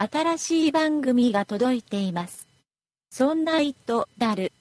[0.00, 2.46] 新しい番組が届いています。
[3.10, 4.52] そんな糸だる。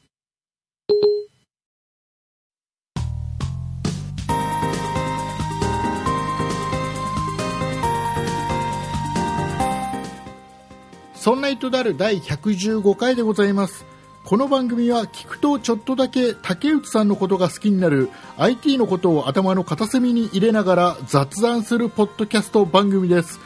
[11.14, 13.86] そんな糸である第115回でございます。
[14.26, 23.40] この番組は聞くとちょっとだけ竹内さんのことが好きになる IT のことを頭の片隅に入れながら雑談するポッドキャスト番組です。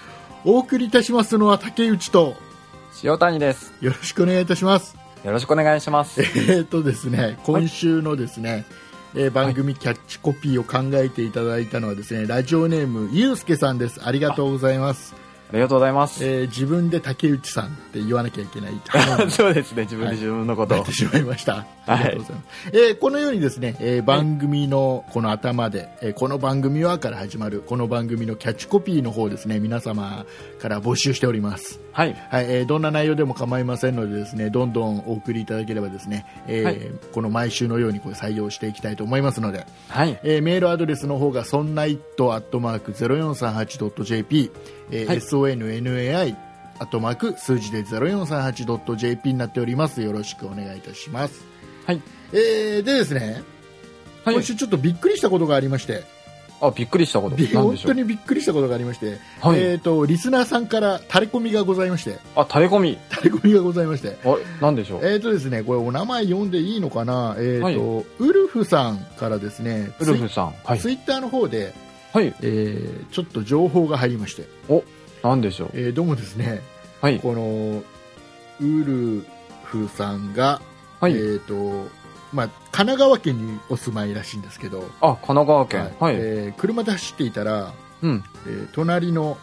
[0.43, 2.35] お送りいたしますのは竹内と
[3.03, 3.73] 塩谷です。
[3.81, 4.95] よろしくお願いいたします。
[5.23, 6.21] よろしくお願いします。
[6.21, 8.65] えーとですね、今週のですね、
[9.15, 14.01] えー番組キャッチコピーを考えていただいたのはですね、ラジオネームゆうすけさんです。
[14.03, 15.13] ありがとうございます。
[15.51, 16.25] ありがとうございます。
[16.25, 18.73] えー自分で竹内さんって言わなきゃいけない。
[19.29, 20.91] そうですね、自分で自分のことをなって。
[20.93, 21.65] しまいました。
[21.87, 22.37] ありがとうござい。
[22.73, 30.25] えーこのようにですね、えー番組のこの頭で、えーこの番組はから始まる、この番組のキャッチコピーの方ですね、皆様
[30.59, 31.79] から募集しております。
[31.91, 32.15] はい。
[32.29, 36.81] はい、えーどんな内容でも構いませんのでですね、どんどんお送りいただければですね、えーはい
[37.13, 40.19] この毎週のようにこれ採用していきたいと思いますので、はい。
[40.23, 42.01] えーメールアドレスの方が、そんな it
[42.31, 44.51] アットマーク 0438.jp、
[44.91, 46.35] えーはい sonnai
[46.79, 50.01] アットマーク数字で 0438.jp になっております。
[50.01, 51.50] よろしくお願いいたします。
[51.85, 52.01] はい。
[52.33, 53.43] えーでですね、
[54.23, 54.43] はい今。
[54.43, 56.03] 週ちょっとびっくりしたことがありまして、
[56.61, 57.35] あ、びっくりしたこと。
[57.35, 62.99] 本当にびっくりしたことがありまして、はいえっ、と、リスナーさんからタレコミがございまして、あ、垂れ込み。
[63.09, 65.05] タレコミがございまして、あれ、なんでしょう？
[65.05, 67.35] えっ、とですね、これお名前読んでいいのかな？
[67.39, 70.53] えっ、と、ウルフさんからですね、ウルフさん。
[70.63, 70.79] はい。
[70.79, 71.73] ツイッターの方で、
[72.13, 72.33] はい。
[72.41, 74.43] えーちょっと情報が入りまして、
[75.23, 75.69] なんでしょう？
[75.73, 76.61] えーどうもですね、
[77.01, 77.19] はい。
[77.19, 77.83] この
[78.59, 79.25] ウル
[79.63, 80.61] フさんが、
[81.01, 81.13] はい。
[81.13, 81.87] えっ、と、
[82.31, 85.91] まあ、神奈川県にお住まいらしいんですけど、あ、神奈川県。
[85.99, 86.15] はい。
[86.15, 88.23] えー車で走っていたら、うん。
[88.47, 89.37] えー隣の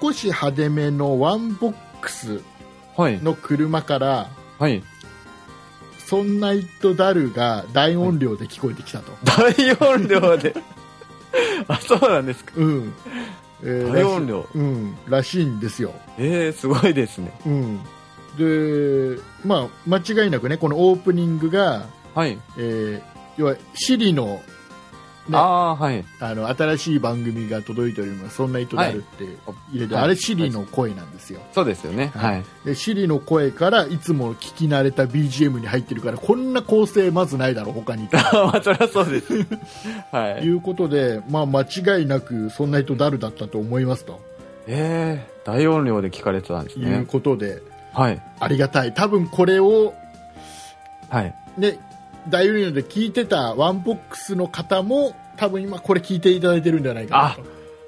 [0.00, 2.40] 少し派手めのワンボックス
[2.96, 3.20] はい。
[3.20, 4.82] の車から、はい。
[6.06, 9.12] そんなイットダルが大音量で聞こえてきたと。
[9.24, 10.54] 大音量で。
[11.68, 12.52] あ、そうなんですか。
[12.56, 12.92] うん。
[13.64, 14.46] えー大音量。
[14.54, 15.92] うん、らしいんですよ。
[16.18, 17.32] えー、すごいですね。
[17.46, 17.80] うん。
[18.38, 22.38] で、まあ、間違いなくね、このオープニングが、はい。
[22.58, 24.42] えー要は、シリの、
[25.28, 26.04] ねあはい。
[26.20, 28.36] あの、新しい番組が届いております。
[28.36, 29.24] そんな意図であるって
[29.72, 31.40] 入れて、はいあれシリの声なんですよ。
[31.52, 32.10] そうですよね。
[32.14, 32.44] はいはい。
[32.66, 38.08] で、シリの声からいつも聞き慣れた BGM に入ってるから、こんな構成まずないだろう、他に。
[38.62, 39.32] そりゃそうです。
[40.12, 40.50] はいい。
[40.50, 44.20] うことで、まあ、間違いなく、そんな人誰だったと思いますと
[44.66, 47.04] えー、大音量で聞かれてたんですいうね。
[47.06, 47.62] ことで、
[47.92, 48.20] はい。
[48.40, 48.92] ありがたい。
[48.92, 49.94] 多分これを、
[51.08, 51.34] はい。
[51.58, 51.78] ね、
[52.28, 57.36] 大音量で聞いてたワンボックスの方も、多分今これ聞いていただいてるんじゃないかな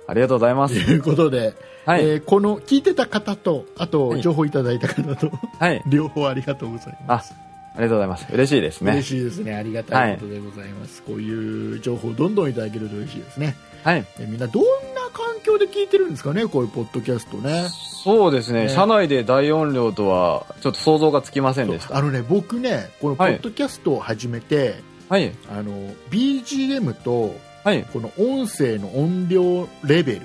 [0.07, 0.81] ありがとうございまとす。
[0.81, 1.55] いうことで、
[1.87, 2.05] はい。
[2.05, 5.83] えーこの聞いてた方と、あとはい情報いただいた方と、はい。
[5.87, 7.35] 両方ありがとうございます。
[7.77, 8.27] ありがとうございます。
[8.33, 8.93] 嬉しいですね。
[8.93, 9.55] 嬉しいですね。
[9.55, 11.03] ありがたいことでございます。
[11.03, 13.57] こういう情報をどんどんいただけると嬉しいですね。
[13.83, 14.05] はい。
[14.21, 17.69] えみんなどんな環境で聞いてるんですかね、こういうポッドキャストね。
[17.71, 18.65] そうですね。
[18.65, 21.97] ね車内で大音量とは、ちょっと想像がつきませんでした。
[21.97, 25.33] あのね、僕ね、このポッドキャストを始めて、はい。
[25.49, 25.73] あの、
[26.11, 27.85] BGM と、はい。
[27.85, 30.23] この音声の音量レベル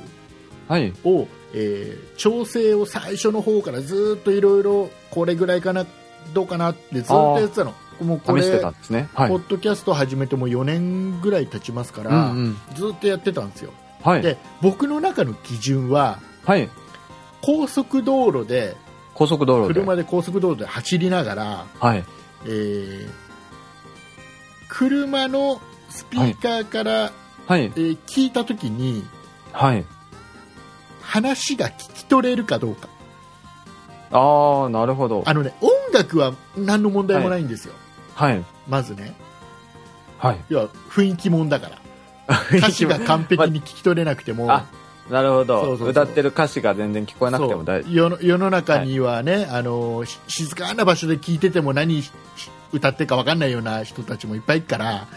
[0.68, 0.94] はい。
[1.06, 5.86] を、えー調整を最初の方からずっといろいろこれぐらいかな
[6.34, 8.60] どうかなってずっとやってたのもうこれね。
[9.14, 9.30] はい。
[9.30, 12.58] ポッドキャスト始めても4年ぐらい経ちますから、うんうん。
[12.76, 13.72] ずっとやってたんですよ
[14.04, 14.22] はい。
[14.22, 16.70] で僕の中の基準ははい。
[17.42, 18.76] 高速道路で
[19.14, 19.74] 高速道路で。
[19.74, 22.04] 車で高速道路で走りながら、はい。
[22.46, 23.10] えー
[24.72, 27.12] 車のスピーカーから、
[27.48, 27.64] はい。
[27.64, 29.06] えー聞いた時に
[29.52, 29.86] はい。
[31.02, 32.88] 話が聞き取れるかどうか
[34.12, 35.24] ああ、なるほど。
[35.26, 37.74] あのね音楽は何の問題もないんですよ、
[38.14, 38.44] はい。
[38.68, 39.16] まずね
[40.20, 40.38] はい。
[40.50, 41.79] 要は雰囲気もんだから
[42.56, 44.66] 歌詞が完璧に聞き取れなくても、あ
[45.10, 45.74] なるほど。
[45.74, 52.12] 歌ってる歌詞が全然聞こえなくても大世の世の中にはね、あのし静かな場所で聞いてても何し
[52.72, 55.08] 歌ってるか分かんないような人たちもいっぱいいるから、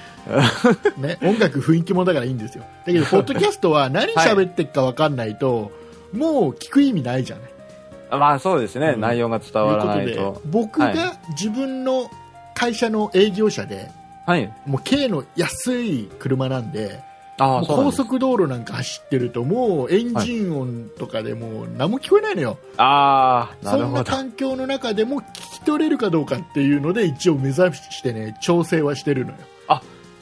[0.96, 2.64] ね、音楽雰囲気もんだからいいんですよ。
[2.86, 5.70] だけどポッドキャストは何喋ってるか分かんないと、
[6.12, 8.18] もう聞く意味ないじゃない。
[8.18, 9.00] まあそうですね、うん。
[9.00, 10.16] 内容が伝わらないと。
[10.16, 12.10] と僕が自分の
[12.54, 13.90] 会社の営業者で、
[14.26, 14.52] はい。
[14.66, 17.02] もう軽の安い車なんで
[17.38, 29.38] あ高速道路なんか走ってるともうエンジン音とかでもう何も聞こえないのよ、ああなそんな環境の中でも聞き取れるかどうかっていうので一応目指してね調整はしてるのよ。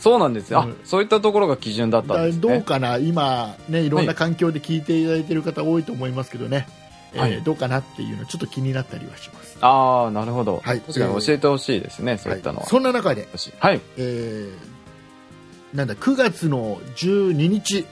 [0.00, 0.72] そうなんですよ、うん。
[0.72, 2.40] あそういったところが基準だったんだですね。
[2.40, 6.66] どうかな今ねいろんな環境で聞いていただいてる方多いと思いますけどね、
[7.12, 7.42] えーはい。
[7.42, 9.49] どうかなっていうのちょっと気になったりはします。
[9.60, 10.60] ああ、なるほど。
[10.64, 12.66] はい確かに教えてほしいですね、そういったのは。
[12.66, 13.28] そんな中で、
[13.58, 13.80] はい。
[13.96, 17.86] えーなんだ9月の12日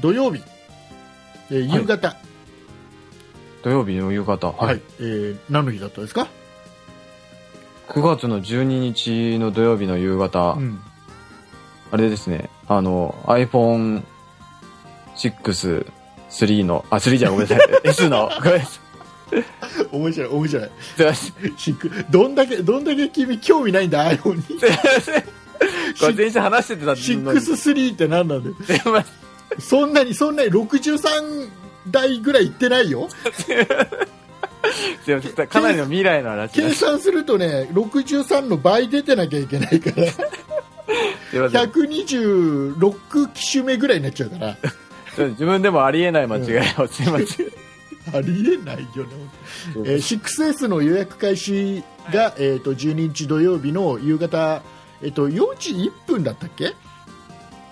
[0.00, 0.42] 土曜日、
[1.50, 2.16] えー夕方、
[3.62, 4.48] 土曜日の夕方。
[4.48, 4.80] はいはい。
[5.00, 6.28] えー何の日だったですか、
[7.88, 10.80] 9月の12日の土曜日の夕方、うん、
[11.90, 14.02] あれですね、あの、iPhone6、
[16.30, 17.60] 3の、あ、3じゃごめんなさい。
[17.84, 18.89] S の、ごめんなさい。
[19.92, 21.56] 面白い面白いすいません。
[21.56, 25.22] シックどんだけどんだけ君興味ないんだ iPhone にすいません。
[25.22, 27.00] これ全然話してたのに。
[27.00, 28.54] すい63って何なんだよ
[28.86, 29.10] ませ
[29.56, 29.60] ん。
[29.60, 31.48] そんなにそんなに63
[31.88, 35.46] 台ぐらいいってないよすいません。
[35.48, 36.72] かなりの未来の話計。
[36.72, 41.70] 算するとね63の倍出てなきゃいけないからすいません。
[41.70, 44.56] 126機種目ぐらいになっちゃうから
[45.30, 46.42] 自分でもありえない間違い
[46.78, 47.46] を、すいません。
[48.12, 49.10] ありえないよね、
[49.84, 54.62] えー 6S の予約開始が、えー、と12日土曜日の夕方、
[55.02, 56.74] えー、と4時1分だったっけ、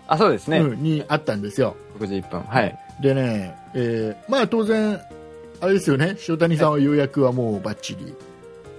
[0.06, 0.58] あ、そうですね。
[0.58, 1.76] うん、にあったんですよ。
[1.98, 2.40] 6時1分。
[2.42, 2.78] はい。
[3.00, 5.00] でね、えーまあ当然
[5.60, 6.16] あれですよね。
[6.28, 8.14] 塩谷さんは予約はもうバッチリ。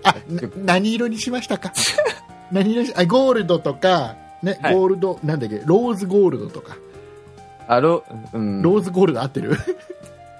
[0.03, 1.73] あな何色にしましたか？
[2.51, 4.73] 何色あゴールドとか、ねはい。
[4.73, 5.61] ゴールドなんだっけ？
[5.65, 6.77] ローズゴールドとか。
[7.67, 8.03] あろ、
[8.33, 8.61] うん。
[8.61, 9.57] ローズゴールド合ってる？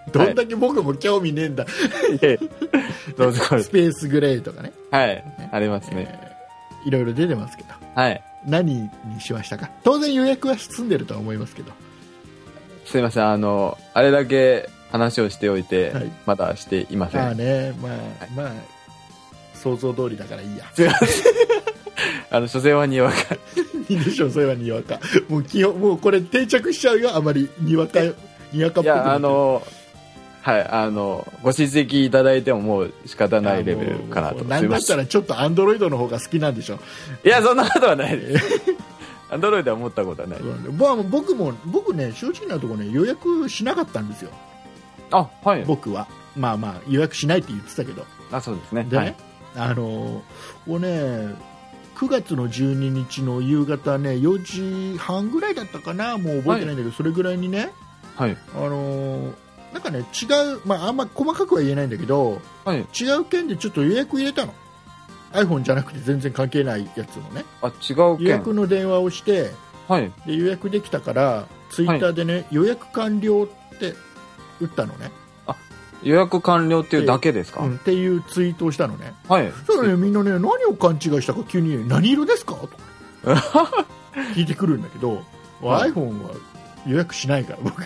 [0.12, 1.66] どんだけ僕も興味ねえんだ、
[3.18, 3.70] どうぞス。
[3.70, 5.24] ペースグレーとかね、はい。
[5.52, 6.08] ありますね。
[6.24, 6.30] えー
[6.86, 8.24] いろいろ出てますけどはい。
[8.48, 9.70] 何にしましたか？
[9.84, 11.74] 当然予約は済んでるとは思いますけど
[12.86, 13.30] すいません。
[13.30, 17.22] あの、あれだけ話をしておいて、はいまだしていません。
[17.22, 17.98] まあねまあ、
[18.34, 18.52] まあ
[19.54, 21.34] 想像通りだからいいやすいません。
[22.32, 23.18] あの、所詮はにわか。
[23.90, 25.02] いいでしょうそれはにわか？
[25.28, 28.00] もう基本もうこれ定着しちゃうよあまりにわか
[28.54, 29.62] にわかっぽくいや、あの、
[30.42, 34.40] はい、あの、ご指摘いただいてももう仕方ないレベルかなと。
[34.40, 34.64] すいません。
[34.64, 36.80] なんだったらちょっとアンドロイドの方が好きなんでしょ
[37.24, 38.62] いや、そんなことはないです。
[39.32, 40.40] アンドロイドは思ったことはない。
[40.42, 44.32] まあ僕も僕ね正直なところね予約しなかったんですよ
[45.12, 45.64] あ、はい。
[45.66, 48.86] 僕はまあまあ予約しないって言ってたけどあ、そうですね。
[48.90, 49.16] でね、はい。
[49.56, 50.24] あの
[50.66, 50.88] こうね
[51.96, 57.72] 9月の12日の夕方ね4時半ぐらいだったかなもう覚えてないんだけど、それぐらいにね
[58.16, 58.38] はい。
[58.56, 59.34] あの
[59.74, 60.26] なんかね違
[60.56, 62.80] う、まあ、あんま細かくは言えないんだけどはい。
[63.00, 64.54] 違う件でちょっと予約入れたの。
[65.32, 67.46] iPhone じゃなくて全然関係ないやつのね。
[67.62, 68.28] あ、違う予件。
[68.30, 69.52] 約の電話をして
[69.88, 70.12] はい。
[70.26, 73.94] で予約できたからツイッターでね、予約完了って
[74.60, 75.12] 打ったのね、
[76.02, 79.14] 予約完了っていうだけですか、うん、っていうツイートをしたのね。
[79.28, 79.52] はい。
[79.68, 81.44] そしたらねみんなね何を勘違いしたか？
[81.48, 82.56] 急にね何色ですか？
[82.56, 82.68] と。
[82.68, 82.76] か
[84.36, 85.22] 聞いてくるんだけど、
[85.62, 85.92] はい。
[85.92, 86.32] iPhone は
[86.88, 87.84] 予約しないから僕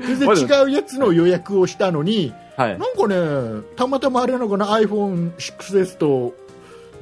[0.00, 2.78] 全然違うやつの予約をしたのにはい。
[2.78, 6.34] なんかねたまたまあれなのかな iPhone6S と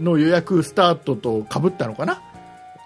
[0.01, 2.23] の予約スタートとかぶったのかな？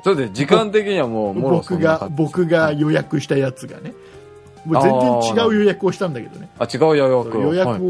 [0.05, 0.32] そうです。
[0.32, 3.93] 時間的にはもう、僕が僕が予約したやつがね
[4.64, 7.41] もう全然違う予約をしたんだけどねあ、違う予約を。
[7.43, 7.81] 予約を、はい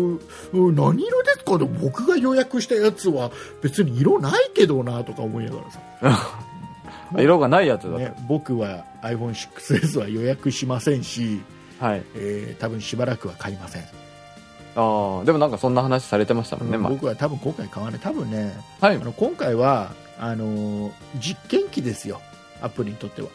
[0.55, 1.59] うん何色ですか？
[1.59, 3.31] でも僕が予約したやつは
[3.63, 7.99] 別に色ないけどなとか思いながらさ、 あ色がないやつだと。
[7.99, 11.41] ね、僕は iPhone6S は予約しませんし、
[11.82, 12.02] はい。
[12.14, 18.87] えー多分しばらくは買いません、ああ、でもなんかそんな話されてましたもんね、ま僕は多分今回買わない多分ねあ。
[18.87, 18.99] はいあ。
[19.00, 22.21] の今回はあのー実験機ですよ
[22.61, 23.28] アプリにとっては、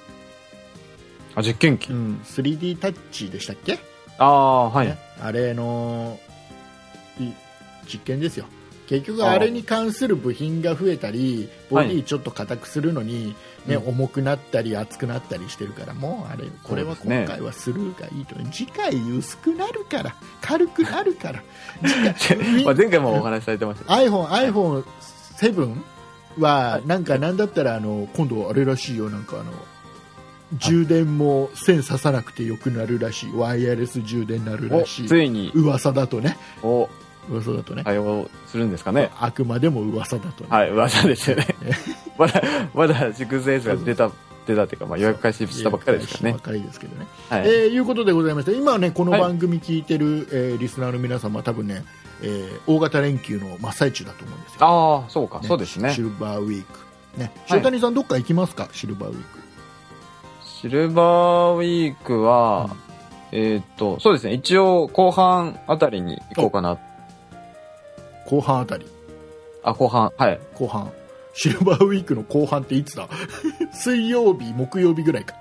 [1.36, 1.91] あ、実験機？
[1.91, 3.79] うん、3D タッチでしたっけ、
[4.17, 4.88] ああ、はい。
[4.88, 6.17] ねあれの
[7.19, 7.31] い
[7.86, 8.45] 実験ですよ
[8.88, 13.36] 結局あれに関する部品が増えたりボディちょっと硬くするのに、
[13.67, 13.89] ねうん。
[13.89, 21.44] 重くなったり厚くなったりしてるからもうあれこれは今回はスルーがいいと、次回薄くなるから軽くなるから。
[22.75, 23.94] 前回もお話しされてました。
[23.94, 24.84] iPhone
[25.39, 25.75] iPhone7
[26.39, 29.10] はなんかなんだったらあの今度あれらしいよ。
[29.10, 29.51] なんかあの
[30.53, 33.32] 充電も線刺さなくてよくなるらしい。
[33.34, 35.08] ワイヤレス充電になるお、らしい。
[35.08, 36.38] ついに、噂だとね。
[36.63, 36.89] お、
[37.29, 39.10] 噂だとね、対応するんですかね。
[39.19, 41.48] あくまでも噂だとね、はい、噂ですよね。
[42.17, 42.41] まだ、
[42.74, 44.10] まだ 6S が出た、
[44.48, 46.31] 出たっていうか、まあ予約開始したばっかりですからね。
[46.34, 46.41] ばっ。
[46.41, 47.41] かりですけどね、はい。
[47.46, 51.84] えーいうことでございまして今ねこのはい番組聞いてる、えーリスナーの皆様は多分ね、
[52.22, 54.57] えー大型連休の真っ最中だと思うんですよ。
[54.62, 55.48] ああ、そうか、ね。
[55.48, 55.93] そうですね。
[55.93, 56.01] シ。
[56.01, 56.79] ルバーウィーク。
[57.19, 57.31] ね。
[57.48, 57.60] はい。
[57.60, 58.69] 塩谷さんどっか行きますか？
[58.72, 59.39] シルバーウィーク。
[60.46, 62.69] シルバーウィークは、
[63.31, 66.77] えーっと、そうですね、一応後半あたりに行こうかな。
[68.29, 68.86] 後半あたり
[69.63, 70.39] あ、後半、はい。
[70.53, 70.91] 後半
[71.34, 73.07] シルバーウィークの後半っていつだ？
[73.74, 75.36] 水曜日木曜日ぐらいか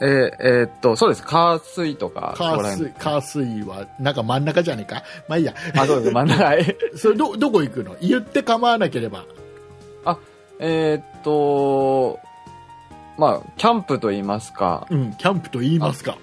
[0.00, 0.08] えー
[0.40, 1.22] えーっと、そうです。
[1.24, 2.34] 火水とか。
[2.36, 5.02] カースイ、そこら辺カースイは、なんか真ん中じゃねえか？
[5.28, 5.54] まあいいや。
[5.76, 6.10] あ、そうです。
[6.14, 6.44] 真ん中。
[6.44, 7.94] はいそれど、どこ行くの？
[8.00, 9.24] 言って構わなければ。
[10.64, 12.20] えーっと、
[13.18, 14.86] まあ、キャンプと言いますか。
[14.90, 16.16] うん、キャンプと言いますか。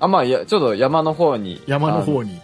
[0.00, 1.62] あ、まあ、いや、ちょっと山の方に。
[1.66, 2.40] 山の方に。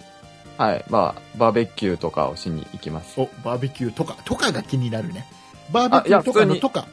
[0.58, 0.84] はい。
[0.90, 3.18] まあ、バーベキューとかをしに行きます。
[3.18, 5.26] お、バーベキューとか、とかが気になるね。
[5.72, 6.86] バーベキューあいやとかのとか。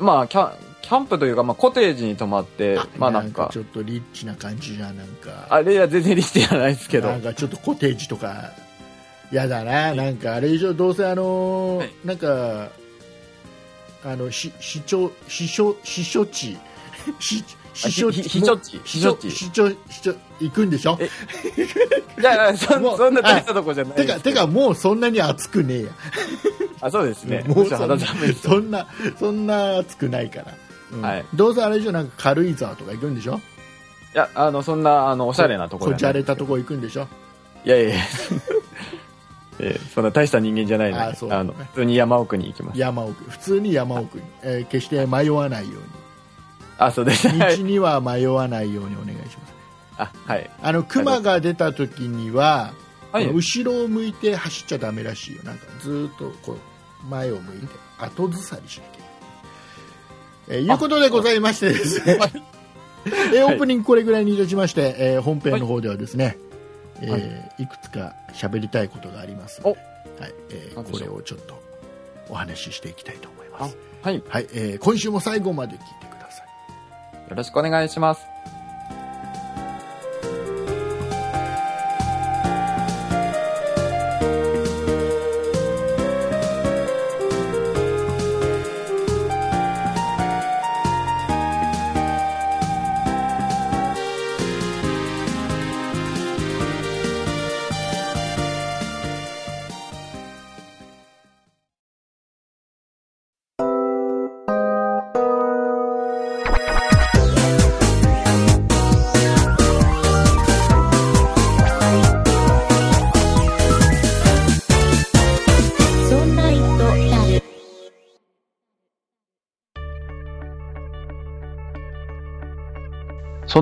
[0.00, 5.46] まあ、キャン、キャンプというか、まあ、コテージに泊まって、まあなんか、ちょっとリッチな感じじゃん、なんか。
[5.48, 7.16] あれは全然リストじゃないですけどな。
[7.16, 8.50] んかちょっとコテージとか、
[9.30, 12.68] やだな、なんかあれ以上、どうせあのーはいなんか、
[14.04, 16.58] あの、し、市長、市所、市所地、
[17.20, 17.42] 市、
[17.74, 20.96] 市所ひひ避暑地避暑地市長、市長、行くんでしょ？
[21.00, 21.04] え
[22.20, 24.20] いやいや、そそんな大したとこじゃないてか。
[24.20, 25.90] てかもうそんなに暑くねえや。
[26.80, 27.42] あ、そうですね。
[27.46, 27.76] もうそ。
[27.76, 28.86] そんな、
[29.18, 30.46] そんな暑くないから。
[30.92, 33.40] うんはいどうせあれ以上なんか軽井沢とか行くんでしょ？
[34.14, 37.08] いや、あの、そんな、あの、おしゃれなとこころじゃれたとこ行くんでしょ？
[37.64, 37.96] いやいやいや。
[39.60, 42.78] えーそんな大した人間じゃないのねあの、普通に山奥に行きます。
[42.78, 43.24] 山奥。
[43.30, 44.24] 普通に山奥に。
[44.42, 46.03] えー決して迷わないよう
[46.78, 47.28] あ、そうです。
[47.38, 49.54] 道には迷わないようにお願いします。
[49.98, 50.50] あ、はい。
[50.62, 52.72] あの、熊が出た時には、
[53.12, 53.32] はい。
[53.32, 55.42] 後ろを向いて走っちゃダメらしいよ。
[55.44, 59.04] なんかずーっとこう、前を向いて後ずさりしなきゃ。
[60.48, 62.18] えーいうことでございましてですね。
[63.06, 66.38] えーオープニングこれぐらいにいたしまして、えー本編の方ではですね、
[67.00, 69.78] いえーいくつか喋りたいことがありますので、
[70.20, 71.62] はいえーこれをちょっと
[72.28, 73.76] お話ししていきたいと思います。
[74.02, 74.16] はい。
[74.16, 76.03] よはい、えー今週も最後まで聞いて
[77.28, 77.36] よ。
[77.36, 78.33] ろしくお願いします。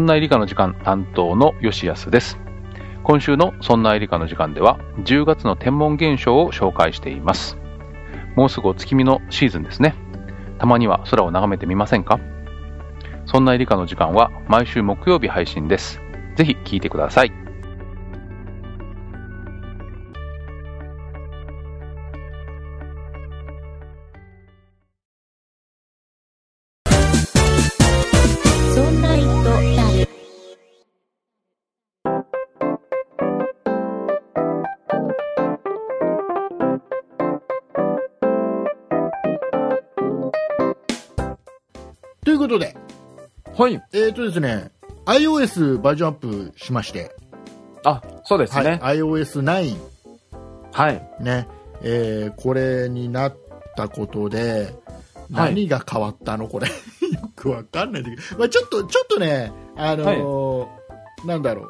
[0.03, 2.39] んな理科の時間担当の吉安です。
[3.05, 7.57] 今週のそんな理科の時間では10月の天文現象を紹介しています。
[8.37, 9.95] もうすぐお月見のシーズンですね。
[10.59, 12.19] たまには空を眺めてみませんか？
[13.27, 16.01] そんな理科の時間は毎週木曜日配信です。
[16.37, 17.42] ぜひ聞いてください。
[43.63, 43.81] はい。
[43.93, 44.71] えーとですね、
[45.07, 47.15] iOS バージョンアップしまして、
[47.85, 48.79] あ、そうですね。
[48.83, 49.77] はい、iOS9
[50.73, 51.09] はい。
[51.21, 51.47] ね、
[51.83, 53.37] えーこれになっ
[53.77, 54.75] たことで、
[55.33, 56.49] はい何が変わったの？
[56.49, 56.67] これ。
[57.13, 61.63] よくわかんないんだけど、まあ、ちょっと、ちょっとね、あのーなんだろ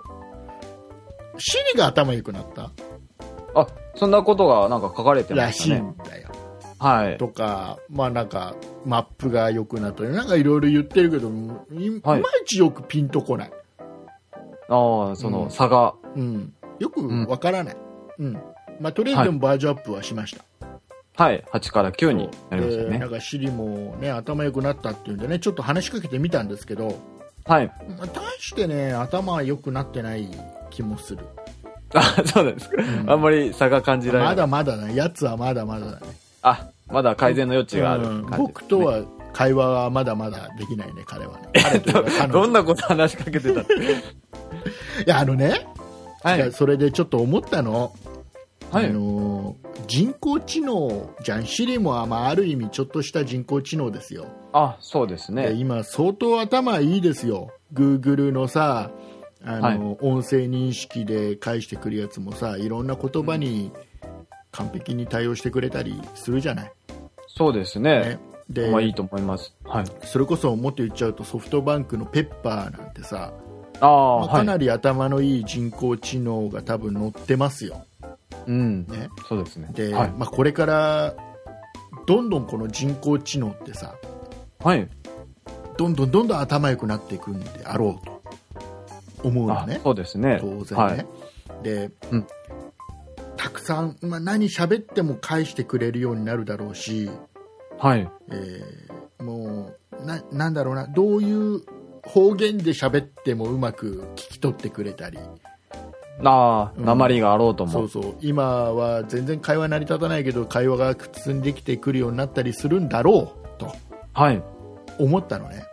[1.36, 1.40] う。
[1.40, 2.70] シリが頭良くなった
[3.54, 5.80] あ、そんなことがなんか書かれてまらしいしたね。
[5.82, 6.30] んだよ。
[6.82, 7.16] はい。
[7.16, 13.52] とか、まあなんか、マップが良くなったり、なんかいろいろ言ってるけど、いまいちよくピンとこない。
[14.68, 15.94] ああ、そうんの差が。
[16.16, 16.52] うん。
[16.80, 17.76] よくわからない。
[18.18, 18.32] うん。
[18.80, 20.44] まあとりあえずでもバージョンアップはしました。
[21.14, 21.44] はい。
[21.52, 22.90] 8から9になりましたね。
[22.90, 26.98] でなんかシリもね、頭良くなったっていうんでね、ちょっと話しかけてみたんですけど、
[27.44, 27.66] はい。
[27.96, 30.28] まあ、大してね、頭は良くなってない
[30.70, 31.24] 気もする。
[31.94, 32.82] あ、そうなんですか。
[32.82, 34.28] んあんまり差が感じられない。
[34.30, 36.21] まだまだね、やつはまだまだだね。
[36.42, 41.48] あ、ままだ改善の余地があるうん僕とは会話はまだまだできないね、彼はね。
[41.62, 43.74] 彼というか彼女どんなこと話しかけてたって。
[43.80, 43.86] い
[45.06, 45.66] や、あのね、
[46.22, 47.92] はいやそれでちょっと思ったの。
[48.70, 54.26] はいあのー人工知能じゃん、シリも、まあ、ある意味ちょっとした人工知能ですよ。
[54.52, 55.52] あ、そうですでね。
[55.52, 57.50] 今、相当頭いいですよ。
[57.74, 58.90] Google のさ、
[59.44, 63.72] あの音声認識で返してくるやつもさ、いろんな言葉に
[64.52, 66.72] 完璧に対応してくれたりするじゃない。
[67.26, 68.00] そうですね。
[68.00, 68.18] ね、
[68.48, 69.54] で、まあいいと思います。
[69.64, 69.84] はい。
[70.04, 73.32] それこそもっと言っちゃうとソフトバンクのペッパーなんてさ、
[73.80, 74.28] あ。
[74.30, 77.84] かなり頭のいい人工知能が多分乗ってますよ。
[78.46, 78.86] うん。
[78.86, 79.68] ね、そうですね。
[79.72, 80.10] で、はい。
[80.16, 81.14] まあ、これから
[82.06, 83.94] どんどんこの人工知能ってさ
[84.60, 84.88] はい。
[85.76, 88.22] どんどんどんどん頭良くなっていくんであろうと
[89.24, 90.38] 思うのあねそうですね。
[90.40, 91.06] 当然ね、はい。
[91.62, 92.26] で、うん
[93.36, 97.10] たくさん、まあ、何喋っても返してくれるようになるだろうし、
[97.78, 98.08] はい。
[98.30, 101.62] えーもうななんだろうなどういう
[102.02, 105.18] 方言で喋ってもうまく聞き取ってくれたり
[106.24, 107.70] ああ、うん鉛があろうとも。
[107.70, 113.72] そうそう今は全然会話成り立たないけど会話が普通にできてくるようになったりするんだろうと
[114.12, 114.42] はい。
[114.98, 115.64] 思ったのね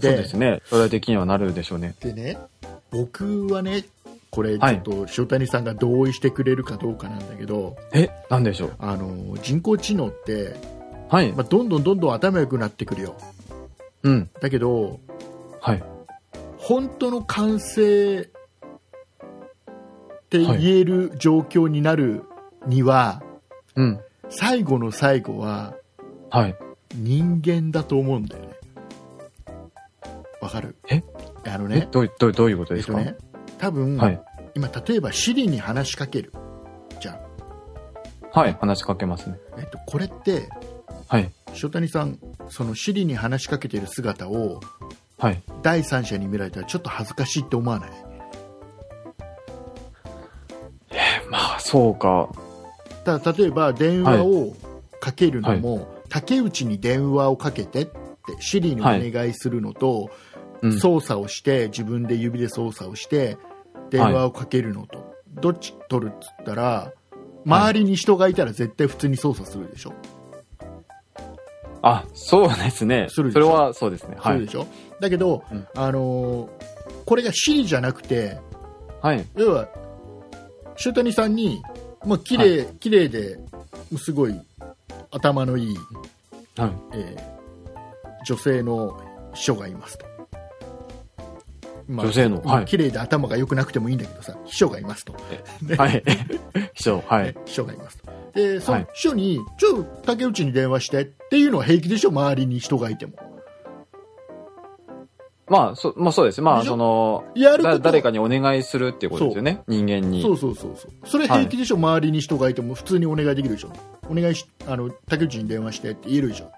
[0.00, 0.62] そうですね。
[0.64, 1.94] 将来的にはなるでしょうね。
[2.00, 2.38] でね
[2.90, 3.84] 僕はね
[4.30, 8.74] これちょはいっと塩谷さんが同意してくれるかどうかなんだけど、え、なんでしょう？
[8.78, 10.54] あの人工知能って、
[11.08, 11.32] はい。
[11.32, 13.16] まあ、どんどんどんどん頭良くなってくるよ
[14.04, 14.30] うん。
[14.40, 15.00] だけど
[15.60, 15.82] はい。
[16.58, 18.26] 本当の完成っ
[20.28, 22.22] て言える状況になる
[22.66, 23.22] には、
[23.74, 24.00] うん。
[24.28, 25.74] 最後の最後は
[26.30, 26.54] はい。
[26.94, 28.50] 人間だと思うんだよね
[30.40, 30.76] わかる？
[30.88, 31.02] え？
[31.44, 33.29] え、あのねどうい、どうどういうことですか、えっとね
[33.60, 34.20] 多分、はい。
[34.54, 36.32] 今例えば Siri に話しかける
[36.98, 37.20] じゃ
[38.32, 38.56] あ、はい。
[38.58, 39.36] 話しかけますね。
[39.58, 40.48] えっと、これって
[41.08, 41.30] はい。
[41.62, 44.60] 塩谷さんその Siri に話しかけてる姿を
[45.18, 45.42] はい。
[45.62, 47.90] 第三者に見られたらちょっと恥ずかしいって思わない？
[51.28, 52.30] まあ、そうか。
[53.04, 54.54] ただ例えば電話を
[55.00, 57.92] かけるのも、竹内に電話をかけてって
[58.40, 60.10] Siri にお願いするのと、
[60.62, 60.78] うん。
[60.78, 63.38] 操作をして自分で指で操作をして
[63.90, 66.92] 電話をかけるのと、どっち取るっつったら
[67.44, 69.92] 周りに人がいたら絶対普通に操作するでしょ、
[71.82, 73.06] あ、そうですね。
[73.08, 74.16] するそれはそうですね。
[74.18, 74.50] はいそうで。
[74.50, 74.66] しょ
[75.00, 76.48] だけど、うんあのー
[77.06, 78.38] これが Siri じゃなくて
[79.00, 79.24] はい。
[79.34, 79.68] 要は
[80.84, 81.62] 塩谷さんに、
[82.04, 83.38] まあ綺麗綺麗で
[83.98, 84.40] すごい
[85.10, 85.76] 頭のいい、
[86.56, 86.72] はい。
[86.94, 87.40] えー
[88.26, 89.00] 女性の
[89.32, 90.09] 秘書がいますと。
[91.90, 95.14] ま女性のはい綺麗で頭が良くなくてもいいんだけどさ秘書がいますと、
[95.76, 96.02] はい。
[96.74, 97.34] 秘書、 はい。
[97.44, 103.14] 秘書がいますとでそのはい秘書に、ちょっと竹内に電話してっていうのは平気でしょ周りに人がいても
[105.48, 106.40] まあ、そ、まあそうです。
[106.40, 109.62] まあ、その、やる誰かにお願いするっていうことですよね。
[109.66, 110.22] 人間に。
[110.22, 113.72] そうそうそうそうそれ平気でしょ、周りに人がいても普通にお願いできるでしょ？
[114.08, 116.52] お願いしあの竹内に電話してって言えるでしょ？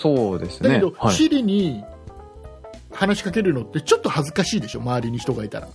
[0.00, 0.70] そうですね。
[0.70, 1.14] だけど、はい。
[1.14, 1.84] シリに
[2.92, 5.68] 話しかけるのってちょっと恥ずかしいでしょ周りに人がいたら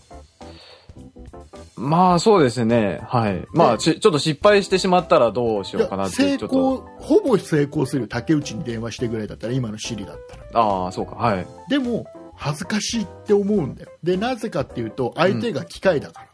[1.77, 2.99] まあそうですね。
[3.03, 3.45] はい。
[3.53, 6.55] まあ、しちょっと失敗してしまったらどうしようかなって、成ちょっと。
[6.55, 11.15] 功ほぼ成功するよ竹内に電話してぐらいだったら今のシリだったらああ、そうか。
[11.15, 11.45] はい。
[11.69, 16.27] でも恥ずかしいって思うんだよでなぜかっていうと相手が機械だから、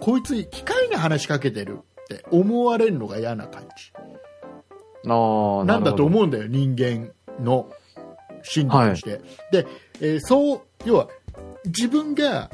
[0.00, 3.92] こいつ機械に話しかけてるって思われるのが嫌な感じ
[5.06, 7.70] ああ、なんだとう思うんだよ人間の
[8.42, 9.20] 心理として、
[9.52, 9.66] で、
[10.00, 11.08] えーそう要は
[11.66, 12.50] 自分が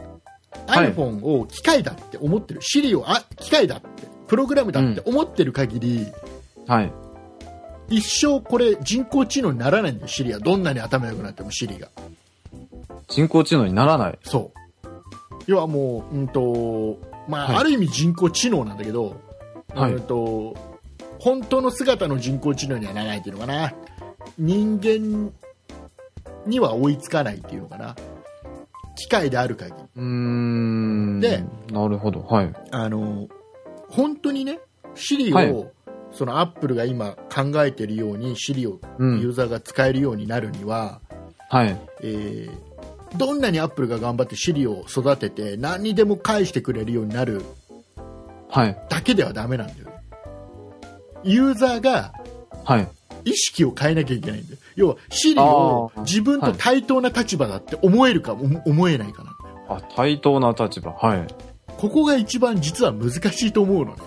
[0.66, 0.92] はい。
[0.92, 3.88] iPhone を機械だって思ってる、Siri をあ機械だって
[4.26, 6.06] プログラムだって思ってる限り、
[6.66, 6.92] はい。
[7.88, 10.38] 一生これ人工知能にならないんだよ Siri は。
[10.40, 11.88] どんなに頭良くなっても Siri が。
[13.08, 14.18] 人工知能にならない。
[14.22, 14.88] そう。
[15.46, 16.98] 要はもううんと
[17.28, 17.56] まあ、はい。
[17.58, 19.20] ある意味人工知能なんだけど、
[19.74, 19.94] はい。
[19.94, 20.56] うんと
[21.20, 23.72] 本当の姿の人工知能にはならないっていうのかな。
[24.38, 25.32] 人間
[26.46, 27.96] には追いつかないっていうのかな
[28.96, 31.20] 機械である限りうーん。
[31.20, 32.20] で、なるほど。
[32.22, 32.52] はい。
[32.70, 33.28] あの
[33.88, 34.60] 本当にね
[34.94, 35.68] Siri を、はい
[36.12, 39.20] そのアップルが今考えているように Siri をうん。
[39.20, 41.00] ユーザーが使えるようになるには、
[41.48, 41.80] はい。
[42.02, 42.70] えー
[43.16, 47.42] どんなにアップルが頑張って Siri を育てて何にでも返してくれるようになる
[48.48, 48.76] はい。
[48.88, 49.92] だけではダメなんだよね
[51.24, 52.12] ユーザーが
[52.64, 52.88] はい。
[53.24, 54.58] 意識を変えなきゃいけないんだよ。
[54.76, 56.02] 要は Siri をあー。
[56.04, 59.36] 自分と対等な立場だって思えるか、思思えないかな
[59.68, 60.92] あ、対等な立場。
[60.92, 61.26] はい。
[61.78, 64.02] ここが一番実は難しいと思うのね。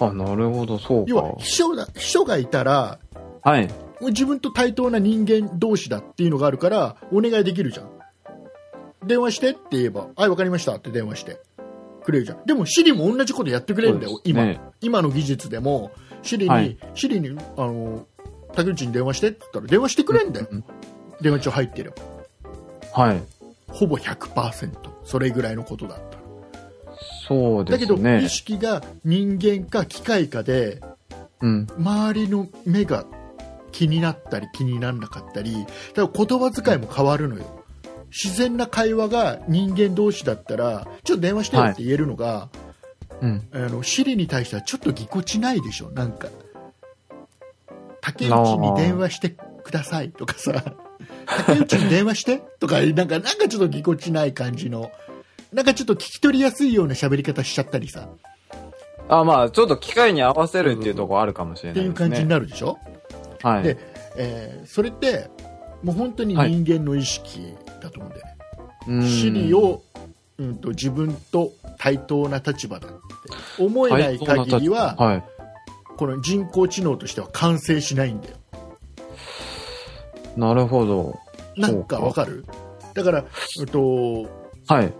[0.00, 1.36] あ、なるほど、そう要はか。
[1.38, 2.98] 秘書だ秘書がいたら
[3.42, 3.68] はい。
[4.00, 7.90] 自分と対等な人間同士だっていうのがあるからお願いできるじゃん。
[9.04, 11.40] 電話してって言えば「はい分かりました」って電話して
[12.04, 12.44] くれるじゃん。
[12.46, 14.18] でも Siri も同じことやってくれるんだよ、ね。
[14.24, 14.72] 今。
[14.80, 15.90] 今の技術でも
[16.36, 16.76] Siri に、はい。
[16.94, 18.06] Siri にあの
[18.54, 20.64] 竹内に電話してって言ったら電話してくれるんだよ、うん
[21.20, 21.92] 電話帳入ってる
[22.92, 23.20] はい。
[23.66, 24.70] ほぼ100%
[25.04, 26.16] それぐらいのことだった。
[26.16, 26.22] ら
[27.26, 28.28] そうでだけど、すね意。
[28.28, 30.80] 識が人間か機械かで
[31.40, 31.66] うん。
[31.76, 33.04] 周りの目が
[33.72, 37.64] 気になったり気にならなかったりだから言葉遣いも変わるのよ。
[38.10, 42.48] 自然な会話が人間同士だったらちょっと電話してよって言えるのが、
[43.20, 43.48] うん。
[43.52, 46.28] あのシリに対してはちょっとぎこちないでしょなんか
[48.00, 50.62] 竹内に電話してくださいとかさ、
[51.46, 54.90] 竹内に電話してとか、なんか、なんかちょっとぎこちない感じの、
[55.52, 58.08] なんかちょっと聞き取りやすいような喋り方しちゃったりさ、
[59.08, 61.96] あ、まあ、ちょっと機械に合わせるっていうところあるかもしれっないですね。
[61.96, 62.78] ていう感じになるでしょ、
[63.42, 63.62] はい。
[63.62, 63.78] で
[64.16, 65.30] えーそれって、
[65.82, 68.36] もう本当に人間の意識だと思うんだよね。
[68.88, 69.82] うんシリを、
[70.38, 72.98] うん、と自分と対等な立場だって
[73.62, 75.24] 思えない限りは、はい。
[75.96, 78.36] この人工知能としては完成しないんだよ。
[80.36, 81.18] なるほど。
[81.56, 82.44] なんかわかる？
[82.94, 83.24] だから、
[83.58, 84.28] うんと、
[84.68, 84.92] はい。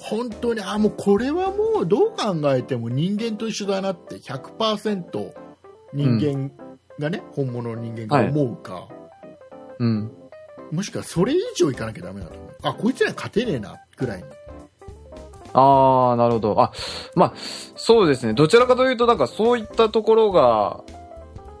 [0.00, 5.32] 本当に、あ、もうこれはもうどう考えても人間と一緒だなって100%
[5.92, 6.50] 人間
[6.98, 8.88] がね、本物の人間が思うか、
[9.78, 10.10] うん。
[10.72, 12.50] もしくはそれ以上いかなきゃダメだと思う。
[12.62, 14.24] あ、こいつらに勝てねえな、ぐらいに。
[15.54, 16.60] ああ、なるほど。
[16.60, 16.72] あ、
[17.14, 17.32] まあ、
[17.76, 18.34] そうですね。
[18.34, 20.82] どちらかというと、なんかそういったところが、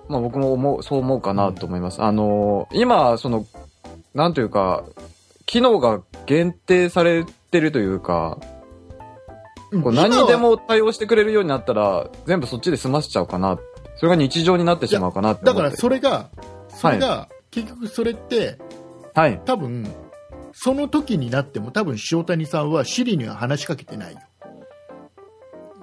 [0.08, 2.02] まあ僕も思う、そう思うかなと思います。
[2.02, 3.46] あのー今、その、
[4.12, 4.84] なんというか、
[5.46, 8.38] 機能が限定されてるというか、
[9.70, 13.58] うんこう何にでも対応してくれるようになったら、全部そっちで済ませちゃうかな。
[13.96, 15.54] それが日常になってしまうかなってだ。
[15.54, 16.30] からそれが、
[16.68, 18.58] それが、結局それって、
[19.14, 19.40] はい。
[19.44, 19.92] 多分、
[20.54, 24.20] その時になっても多分塩谷さんはシリには話しかけてないよ。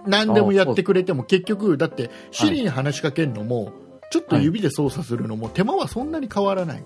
[0.07, 3.73] 何でもやってくれても結局、だってシリに話しかけるのも、
[4.11, 6.83] ちょっと指で操作するのも手間はそんなに変わらない。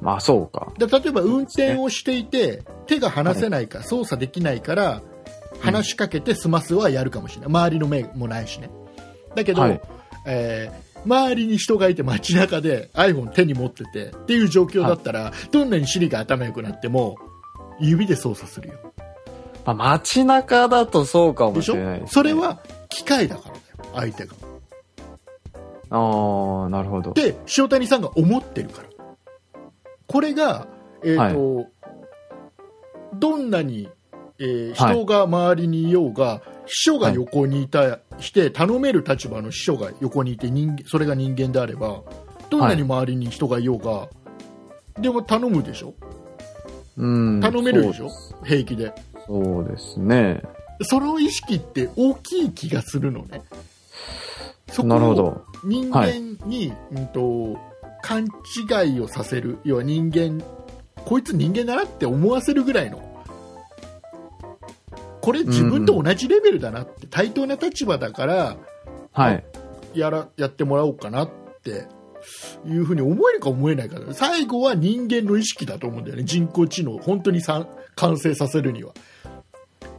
[0.00, 0.72] まあそうか。
[0.76, 5.02] で例えば運転をしていて、手が離せないから、操作できないから、
[5.60, 7.48] 話しかけて済ますはやるかもしれない。
[7.48, 8.70] 周りの目もないしね。
[9.36, 9.80] だけど、はい
[10.26, 17.16] えー周りに人がいて街中で iPhone 手に持っててっていう状況だったら、どんなにシリが頭良くなっても、
[17.80, 18.74] 指で操作するよ。
[19.64, 22.08] まあ街中だとそうかもしでしょれないです、ね。
[22.08, 24.34] それ、は機械だからだよ、相手が。
[25.90, 27.12] ああ、なるほど。
[27.12, 28.88] で、塩谷さんが思ってるから。
[30.06, 30.66] これが、
[31.04, 31.66] えっ、と、
[33.14, 33.88] どんなに、
[34.38, 42.02] えーはい人が周りにいようが、秘書が横にいた、して、頼める立場の秘書が横にいて人間、それが人間であれば、
[42.50, 44.08] どんなに周りに人がいようが、
[44.98, 45.94] でも頼むでしょ？
[46.98, 47.40] うん。
[47.40, 48.08] 頼めるでしょ？
[48.44, 48.92] 平気で。
[49.26, 50.42] そうですね。
[50.82, 53.42] その意識って大きい気がするのね。
[54.68, 55.44] そこをなるほど。
[55.64, 57.56] 人間に、うんと
[58.02, 60.44] 勘違いをさせる要は人間
[61.04, 63.00] こいつ人間だなって思わせるぐらいの
[65.22, 68.56] これ自分と同じレベルだなって、対等な立場だから
[69.12, 69.44] はい。
[69.94, 71.30] やらやってもらおうかなっ
[71.62, 71.86] て
[72.66, 76.24] いうふうに思えるか思えないか最後は人間の意識だと思うんだよね。
[76.24, 78.92] 人工知能を本当にさん完成させるには。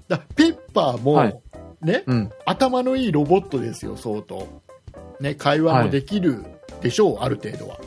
[0.08, 1.40] だペッパーも、はい。
[1.82, 2.30] ねうん。
[2.46, 4.48] 頭のいいロボットですよ相当、
[5.20, 6.44] ね、会話もできる
[6.82, 7.80] でしょう、ある程度は、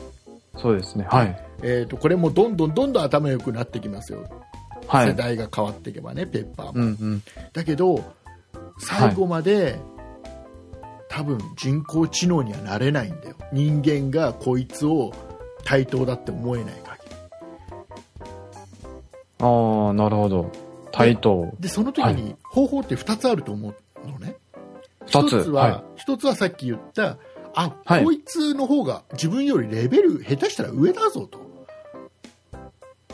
[0.57, 1.05] そうですね。
[1.09, 1.43] はい。
[1.63, 4.27] えー、とこれもどんどんどんどん頭良くなってきますよ、
[4.87, 5.15] 世はい。
[5.15, 7.23] 代が変わっていけばねペッパーも、うんうん。
[7.53, 8.03] だけど
[8.79, 9.79] 最後まで、
[11.09, 15.11] 多分人工知能にはなれないんだよ人間がこいつを
[15.63, 16.97] 対等だって思えない限
[19.39, 20.51] ああ、なるほど。
[20.91, 21.51] 対等。
[21.53, 23.75] りでその時に方法って2つあると思う
[24.07, 24.35] のね
[25.05, 27.17] 二つ一つは、は一つはさっき言った
[27.53, 31.39] あ、はいこいつの方が自分よりレベル下手したら上だぞと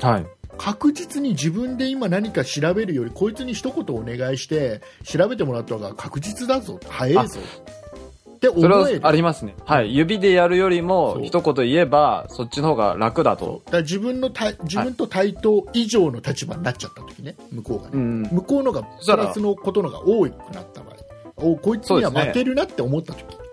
[0.02, 0.26] はい。
[0.58, 9.56] 確実に自分で今何か調べるよりこいつに一言お願いして調べてもらった方が確実だぞ早いぞって思それはありますね。
[9.66, 9.96] はい。
[9.96, 13.64] 指でやるよりも一言言えば、そっちの方が楽だと。
[13.72, 18.22] だ自分の対自分と対等以上の立場になっちゃった時ね向こうがね、うん。
[18.24, 20.96] 向こうのがプラスのことのが多くなった場合
[21.38, 23.44] おこいつには負けるなって思った時、か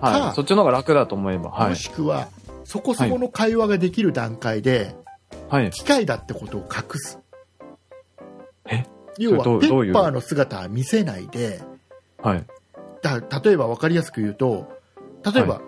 [0.00, 0.34] はい。
[0.34, 1.50] そっちの方が楽だと思えば。
[1.50, 1.76] はもい。
[1.76, 2.28] しくは
[2.64, 4.96] そこそこの会話ができる段階で、はい。
[5.70, 7.18] 機械だってことを隠す
[8.66, 8.84] え？
[9.18, 11.60] 要はペッパーの姿は見せないで
[12.22, 12.44] はい。
[13.02, 14.70] だ例えば分かりやすく言うと
[15.24, 15.60] 例えば、は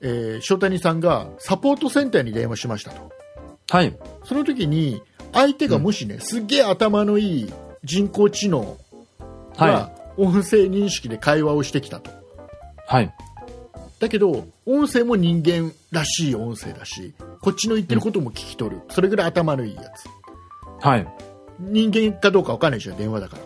[0.00, 3.10] えー塩谷さんがサポートセンターに電話しましたと
[3.70, 3.96] はい。
[4.24, 7.52] その時に相手がもしね、すっげえ頭のいい
[7.84, 8.78] 人工知能
[9.56, 12.14] がは音声認識で会話をしてきたとい。
[12.86, 13.14] はい。
[13.98, 21.08] だけど音声も人間らしい音声だしこっちの言ってることも聞き取る、それぐらい頭のいいやつはい。
[21.58, 23.42] 人間かどうか分かんないでしょ電話だから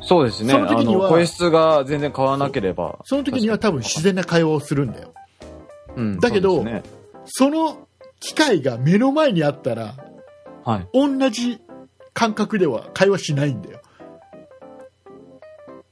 [0.00, 0.52] そうですね。
[0.52, 2.98] その時にはあの、声質が全然変わらなければ。
[3.04, 5.14] その時には多分自然な会話をするんだよ
[5.96, 6.20] うん。
[6.20, 6.82] だけどそね
[7.26, 7.88] その
[8.20, 9.94] 機械が目の前にあったら
[10.64, 10.88] はい。
[10.92, 11.60] 同じ
[12.12, 13.80] 感覚では会話しないんだよ。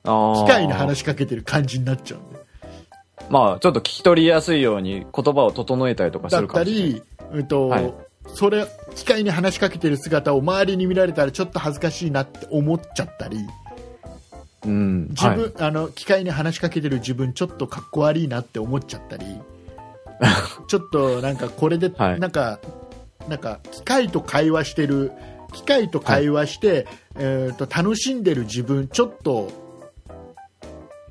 [0.05, 2.32] 機械に話しかけてる感じになっちゃう
[3.33, 6.93] まあ、ちょっと聞き取りやすいように言葉を整えたりとかすだったるかもしれない。
[6.93, 7.95] り、うんとはい
[8.27, 13.39] それ機械に話しかけてる姿を周りに見られたらちょっと恥ずかしいなって思っちゃったり
[14.65, 15.09] うん。
[15.09, 19.25] 自分、はいあの機械に話しかけてる自分ちょっとかっこ悪いなって思っちゃったり
[20.69, 22.61] ちょっとなんかこれで、はいなんか
[23.29, 25.11] なんか機械と会話してる
[25.53, 29.51] 機械と会話して、えー、と楽しんでる自分ちょっと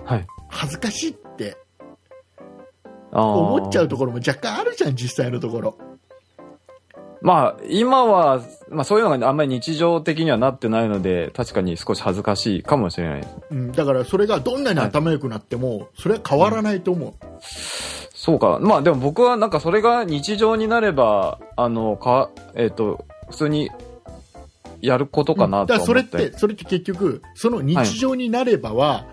[0.06, 0.28] はい。
[0.50, 1.16] 恥ずかしい
[3.12, 5.78] 思思っちゃうところも若干あるじゃん実際のところ。
[7.22, 13.28] まあ、今は、まあそういうのがあんまり日常的にはなってないので、確かに少し恥ずかしいかもしれない。
[13.52, 18.58] うん、だからそれがどんなに頭良くなっても、それは変わらないと思う、そうか。
[18.60, 23.70] まあでも僕はなんかそれが日常になれば、あの、か、えっ、と、普通に
[24.82, 26.32] やることかなとだからそれっは思って。
[26.32, 29.06] てそれって結局その日常になればは、は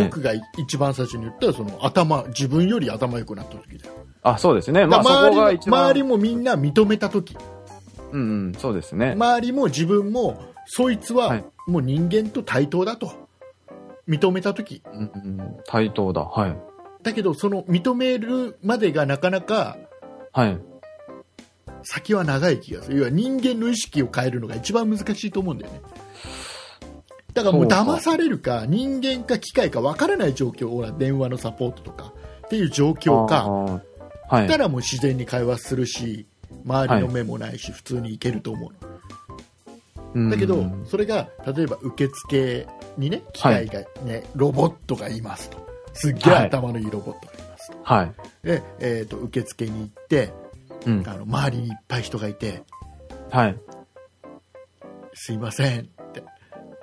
[0.00, 0.04] い。
[0.04, 4.86] 僕が一番最初に言ったその頭自分より頭良くなった時だよ、あ、そうですね。
[4.86, 5.36] まあ周り。
[5.36, 7.36] も周りもみんな認めた時
[8.12, 9.12] うんうん、そうですね。
[9.12, 13.12] 周りも自分もそいつははいもう人間と対等だと
[14.08, 16.24] 認めた時うんうん、対等だ。
[16.24, 16.56] はい。
[17.02, 19.76] だけどその認めるまでがなかなか
[20.32, 20.58] はい。
[21.82, 25.80] 先は長い気がする要は人間の意識を変えるのが一番難しいと思うんだよね
[27.34, 32.12] だからもう騙されるか人間か機械か分からない状況ほら電話のサポートとか
[32.46, 33.82] っていう状況か
[34.28, 34.48] はい。
[34.48, 36.26] たらもう自然に会話するし
[36.64, 38.70] 周りの目もないし、普通にいけると思
[40.14, 48.12] うのだけど、うんそれが例えば受付にね機械がね、ロボットがいますとすっげえはい頭のいいロボットがいますと、はい。
[48.42, 50.32] で、えー、と受付に行って
[50.86, 51.04] うん。
[51.06, 52.62] あの周りにいっぱい人がいて
[53.30, 53.56] はい。
[55.14, 55.88] すいません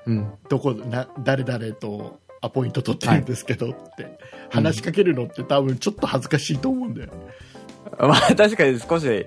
[0.05, 0.31] うん。
[0.49, 4.17] どこな誰々とアポイント取ってるんですけどって、
[4.49, 7.13] 話しかけるのって多分ちょっと恥ずかしいと思うんだよね、
[7.99, 9.25] まあ確かに少し、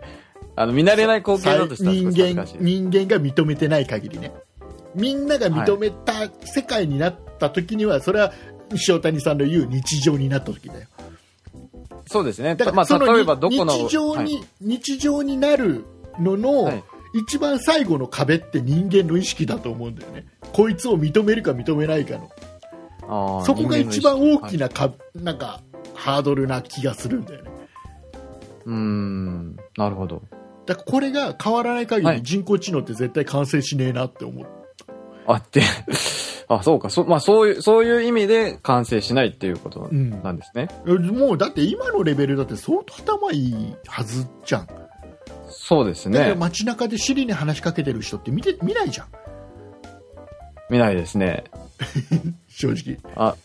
[0.56, 2.44] あの、見慣れない光景だとしたら人間。
[2.60, 4.32] 人間が認めてない限りね
[4.94, 8.32] みんなが認めた世界になった時には、それは
[8.88, 10.86] 塩谷さんの言う日常になった時だよ
[12.06, 12.54] そうですね。
[12.56, 13.72] だから、まあ、例えばどこの。
[13.72, 15.84] 日常に、はい日常になる
[16.18, 16.84] のの、はい
[17.18, 20.26] 一番最後の壁って人間の意識だと思うんだよね。
[20.52, 23.44] こいつを認めるか認めないかの。
[23.44, 24.58] そこが一番大き人間の意識。
[24.58, 25.60] なか、なんか
[25.94, 27.50] ハードルな気がするんだよね。
[28.66, 30.22] うーん、なるほど。
[30.66, 32.16] だからこれが変わらない限はい。
[32.16, 34.46] り人工知能って絶対完成しねえなって思う、
[35.26, 35.62] あって、
[36.48, 40.68] あ、そうか、そ、まあ、そういう、そういう意味で完成しないっていうことうんなんですね。
[40.86, 44.68] もうだって今のレベルだって相当頭いいはずじゃん
[45.48, 46.34] そうですね。
[46.34, 49.06] 街中でシリに話しかけてる人って見て見ないじゃん
[50.70, 51.44] 見ないですね。
[52.48, 53.36] 正直あ、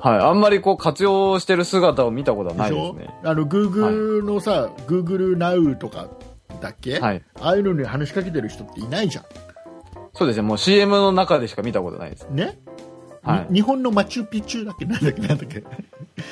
[0.00, 0.18] はい。
[0.20, 3.14] あんまりこう活用してる姿を見たことはないですね。
[3.24, 6.08] あの Google のさ、Google Now とか
[6.60, 7.22] だっけ、はい。
[7.40, 9.24] ああいうのに話しかけてる人っていないじゃ
[10.14, 10.42] そうですね。
[10.42, 12.26] もう CM の中でしか見たことないです。
[12.30, 12.58] んね、
[13.32, 15.62] はいに日本のマチュピチュだっけなんだっけなんだっけ？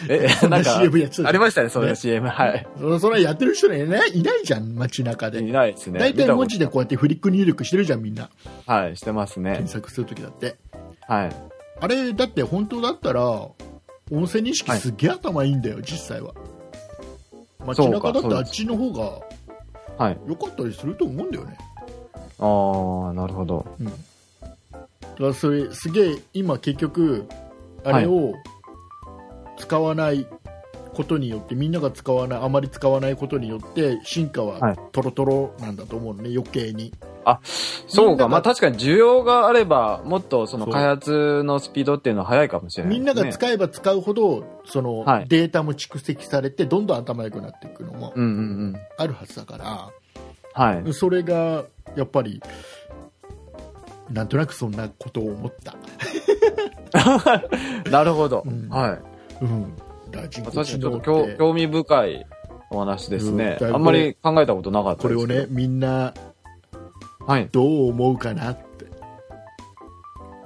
[0.09, 2.29] え、 ななんか、CM やってたありましたね、そういうね CM。
[2.29, 2.67] はい。
[2.79, 5.99] そそれやってる人ねいないいないじゃん街中いでないですね。
[6.01, 8.29] 大体文字でこうやってフリック入力してるじゃんみんな
[8.67, 9.71] はい、してますね検。
[9.73, 10.57] 索するときだって
[11.07, 11.31] はい。
[11.81, 13.55] あれだって本当だったら音
[14.27, 16.33] 声認識すっげえ頭いいんだよ、実際は
[17.65, 20.19] 街中だってあっちの方がはい。
[20.27, 21.57] 良かったりすると思うんだよね
[22.39, 23.65] ああ、なるほど。
[23.81, 23.93] うん、
[25.19, 27.27] だそれすげえ今結局
[27.85, 28.35] あれを
[29.59, 30.27] 使わない
[30.95, 36.93] ことによって、みんなが使わないあまり使わないことによって進化ははいトロトロなんだと思うのね余計に
[37.89, 38.29] そうか。
[38.29, 43.01] まあ確かに需要があれば、もっとその開発のスピードっていうのは速いかもしれないね。
[43.01, 48.13] んなが使えば使うほどその、はいデータも蓄積されてどんどん頭良くなっていくのも。
[48.97, 49.91] あるはずだから、
[50.55, 50.95] はい。
[50.95, 51.65] それが
[51.97, 52.41] やっぱり
[54.11, 55.77] なんとなくそんなことを思った、
[57.91, 58.43] なるほど。
[58.47, 59.45] うんはい。
[59.45, 59.77] うん、
[60.11, 62.27] だから人っと知能って興興味深い
[62.71, 63.59] お話ですね。
[63.61, 65.27] うんあんまり考えたことなかったこれを。
[65.27, 66.15] ねみんな
[67.27, 67.49] はい。
[67.51, 68.87] どう思うかなって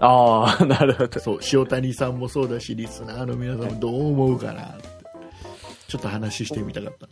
[0.01, 1.21] ああ、 なるほど。
[1.21, 4.89] そう塩谷さんもそうだしリスナーの皆さんもどう思うかなって
[5.89, 7.07] ちょっと話してみたかった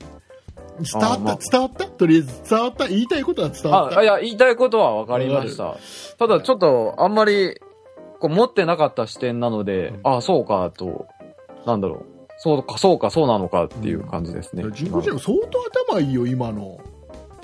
[0.85, 1.39] 伝わった、まあ。
[1.51, 1.85] 伝わった？
[1.87, 2.89] とりあえず伝わった？
[2.89, 3.99] 言いたいことは伝わった？
[3.99, 5.77] あ、いや、言いたいことは分かりました。
[6.19, 7.61] ただ、ちょっと、あんまり、
[8.21, 10.17] こう、持ってなかった視点なので、うん。
[10.17, 11.07] あそうか、と、
[11.67, 12.05] なんだろう。
[12.39, 14.65] そうか、そうか、そうなのかっていう感じですね。
[14.73, 16.81] 人工知能相当頭いいよ今の。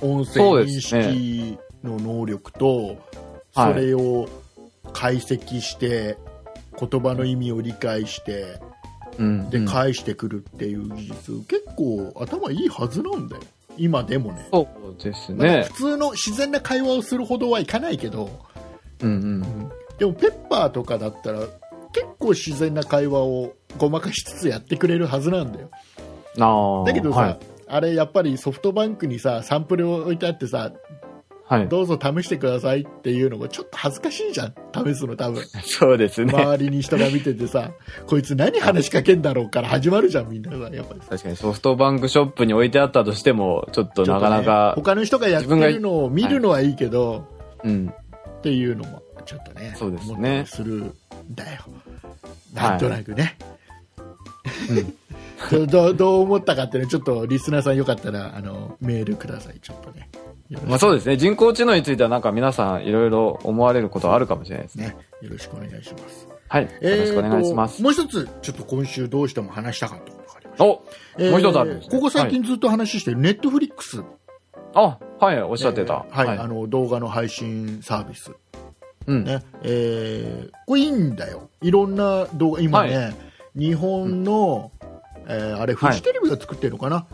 [0.03, 2.97] 音声認識の能力と
[3.53, 3.87] そ,、はい。
[3.87, 4.29] れを
[4.93, 6.19] 解析して
[6.79, 8.74] 言葉の意味を理解してうん。
[9.51, 13.43] でうん返してくるっていう技術、結構頭いいはずなんだよ
[13.77, 15.73] 今でもねそうですまあね普。
[15.75, 18.31] 通の自然な会話をするほどはいかないけど、
[19.01, 19.71] うんうん。
[19.99, 21.41] でもペッパーとかだったら
[21.93, 25.71] 結構自然な会話をごまかしつつやってくれるはずなんだよ。
[26.85, 27.39] だけどさ、はい。
[27.67, 30.73] あれやっぱりソフトバンクにさサンプル置いてあってさ
[31.47, 31.69] はい。
[31.69, 34.55] どうぞ試してくださいっていうのがちょっと恥ずかしいじゃん。
[34.73, 35.45] 試すの多分。
[35.63, 36.33] そうですね。
[36.33, 37.71] 周りに人が見ててさ
[38.07, 41.01] こいつ何話しかけんだろうから始まるじゃんみんなさやっぱり。
[41.01, 47.27] 確かにソフトバンクショップに置いてあったとしても、ちょっとなかなちょっとねか、他の人がやってるのを見るのはいいけど、
[47.63, 47.93] うん。
[48.39, 50.45] っていうのもちょっとねそうですね。
[50.47, 50.95] するん
[51.31, 51.63] だよ。
[52.55, 53.37] なんとなくね、
[55.51, 60.09] ど どうどう思ったかっていうのちょっとリスナーさんよかったらあのメールくださいちょっとね
[60.67, 61.17] まあそうですね。
[61.17, 64.89] 人工知能についてはなんか皆さんいろいろ思われることはあるかもしれないですね。
[64.89, 66.65] ねよろしくお願いしますはい。
[66.65, 67.83] よろしくお願いします。
[67.83, 74.03] もう一つちょっと今週どうしても話したかったことがありますおもう一つあるんですねここ最近ずっと話してるネットフリックス
[74.75, 76.05] あ、はい、おっしゃってた。
[76.11, 78.33] えーはい、あの動画の配信サービス
[79.07, 79.25] うん。
[79.25, 83.13] ねえーこれいいんだよいろんな動画今ね、は
[83.57, 84.73] 日本の、
[85.27, 87.07] えーあれフジテレビが作ってるのかな、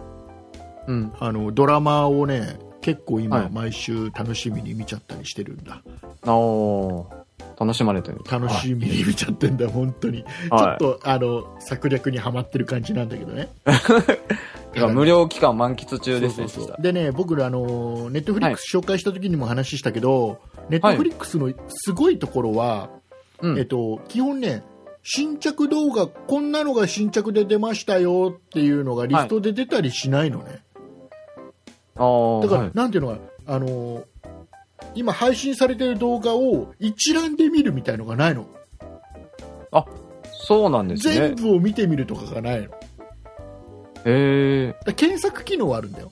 [0.88, 1.12] うん。
[1.20, 3.50] あのドラマをね結構今、はい。
[3.50, 5.82] 毎週楽しみに見ちゃったりしてるんだ。
[6.24, 7.20] おー
[7.58, 8.20] 楽しまれてる。
[8.30, 10.82] 楽しみに見ちゃってんだ、本当に、はい。
[10.82, 13.50] ちょっとあの策略にはまってる感じなんだけどね。
[14.74, 16.48] 今無料期間満喫中ですね。
[16.48, 20.40] そうそうそしたそうでね僕らあのネットフリックス紹介した時にも話したけど、
[20.70, 22.88] ネットフリックスのすごいところは、
[23.42, 23.58] うん。
[23.58, 24.62] えっと、基本ね
[25.02, 30.62] 新着動画こんなのが新着で出ましたよっていうのがリストで出たりしないのね、
[32.42, 34.04] だから、はいなんていうのかなあの
[34.94, 38.46] 今配信されてる動画を一覧で見るみたいのがないの、
[40.50, 41.42] そうなんです全ね。
[41.42, 42.70] 部を見てみるとかがないの
[44.04, 44.76] へえ。
[44.84, 46.10] ら検索機能はあるんだよ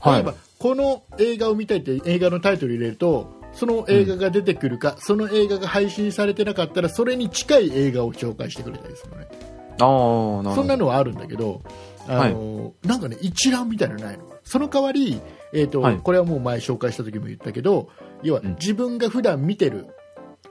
[0.00, 0.34] はい例えば、。
[0.58, 10.54] この映画を見たいって映画のタイトル入れるとその映画が出てくるか、その映画が配信されてなかったらそれに近い映画を紹介してくれたりするのねああ、なるほど。
[10.54, 11.60] そんなのはあるんだけど
[12.08, 15.20] あの、なんかね一覧みたいなのないのその代わり、
[15.52, 15.98] えーとはい。
[15.98, 17.90] これはもう前紹介した時も言ったけど
[18.22, 18.56] 要はうん。
[18.58, 19.86] 自分が普段見てる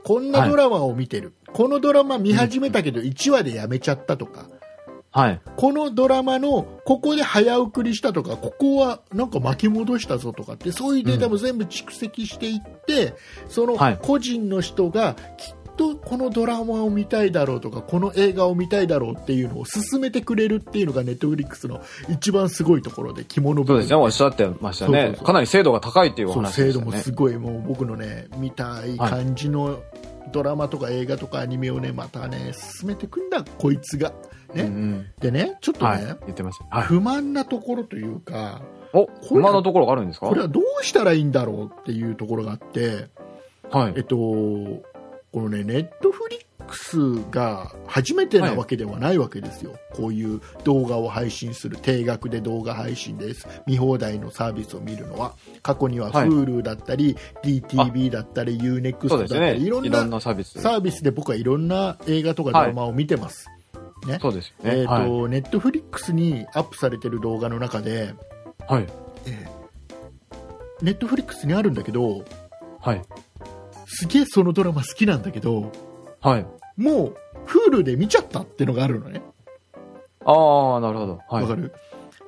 [0.03, 4.47] こんなドラマを見てる、このドラマ見始めたけど1話でやめちゃったとか、
[5.11, 5.41] はい。
[5.57, 13.15] このドラマのここで早送りしたとかここはなんか巻き戻したぞとかってそういうデータも全部蓄積していって、
[13.49, 13.99] そのはい。
[14.01, 23.95] 個人の人がきっとこのドラマを見たいだろうとかこの映画を見たいだろうっていうのを進めてくれるっていうのがネットフリックスの一番すごいところで肝の部分そうですね。
[23.95, 25.17] おっしゃってましたね。
[25.23, 26.73] かなり精度が高いっていう話でね。
[26.73, 27.11] 精度もす。
[27.11, 27.63] ごいもう。
[27.67, 29.79] 僕のね見たい感じの
[30.31, 34.13] ドラマとか映画とかアニメをねまたね進めてくんだこいつが
[34.53, 34.69] ね、うんう。
[34.69, 36.05] んでねちょっとね、はい。
[36.05, 36.65] 言ってました。
[36.75, 36.87] はい。
[36.87, 38.19] 不満なところという。
[38.19, 38.61] か
[38.93, 41.81] お、れ不満のところがあるんですかこれはどうしたらいいんだろう。
[41.81, 42.15] っていう。
[42.15, 43.07] ところがあって、
[43.71, 44.03] はいえっ。
[44.03, 44.15] と、
[45.31, 46.97] このね、ネットフリックス
[47.31, 59.17] が初めてなわけではないわけですよ、こういう動画を配信する、定額で動画配信です、見放題のサービスを見るのは、過去にははい Hulu だったり、DTV だったり、UNEXT。
[59.17, 61.03] だったり、いろんななサービス。
[61.03, 63.47] で僕はいろんな映画とかドラマを見てます。
[64.07, 64.79] ねそうですよね。
[64.79, 65.09] えっとはい。
[65.29, 68.13] ネットフリックスにアップされてる動画の中で、
[68.67, 68.87] はい。
[70.81, 72.23] ネットフリックスにあるんだけど、
[72.79, 73.01] はい。
[73.87, 75.71] すげえそのドラマ好きなんだけど、
[76.21, 76.45] はい。
[76.75, 79.21] もう Hulu で見ちゃったってのがあるのね。
[80.25, 81.13] ああ、なるほど。
[81.13, 81.47] わ、はい。
[81.47, 81.73] かる？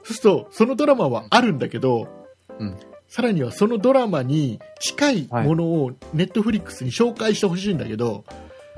[0.03, 2.07] そうすると、そのドラマはあるんだけど、
[2.57, 8.23] うんさらにはそのドラマに近いものをネットフリックスに紹介してほしいんだけど、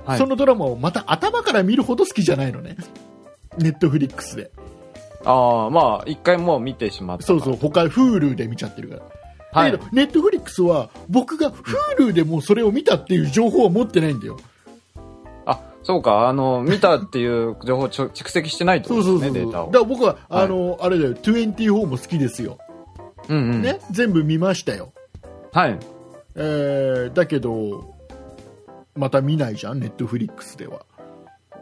[0.06, 2.78] はいそのドラマをまた頭から見るほど好きじゃないのね。
[3.58, 4.50] ネットフリックスで。
[5.26, 7.26] ああ、まあ、一回もう見てしまった。
[7.26, 9.02] そうそう、他 Hulu で見ちゃってるから。
[9.54, 14.38] はいだけど、ネットフリックスは僕が Hulu でもうそれを見たっていう情報は持ってないんだよ。
[15.46, 19.46] あ、そうか、あの、見たっていう 情報をちょ蓄積してないってことですね、そうそうそうそう。
[19.46, 19.78] データをだか。
[19.80, 22.58] ら僕は、はいあの、あれだよ、24も好きですよ。
[23.30, 23.62] うんうん。
[23.62, 24.94] ね、全部見ましたよ。
[25.52, 25.78] はい。
[26.36, 27.96] えーだけど、
[28.96, 30.82] また見ないじゃん、ネットフリックスでは。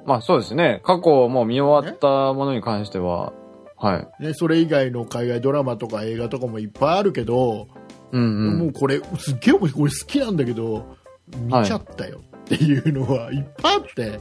[0.06, 0.82] まあそうですね。
[0.84, 3.34] 過去もう見終わったものに関しては、
[3.78, 4.24] はい。
[4.24, 7.68] ね、それ以外の海外ドラマとか映画とかもいっぱいあるけど、
[8.12, 8.60] うんうん。
[8.60, 10.98] もうこれ、すっげえこれ好きなんだけど、
[11.38, 14.20] 見ちゃったよっていうのはいっぱいあって、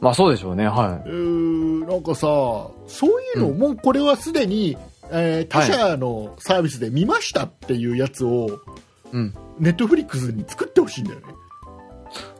[0.00, 2.26] まあそうでしょうね、はうーなんかさ、
[2.86, 4.76] そういうの、うんもうこれはすでに、
[5.10, 8.52] えー他社のサービスで見ましたっていうやつを、い。
[9.12, 9.34] うん。
[9.58, 11.26] ネットフリックスに作ってほしいんだよね。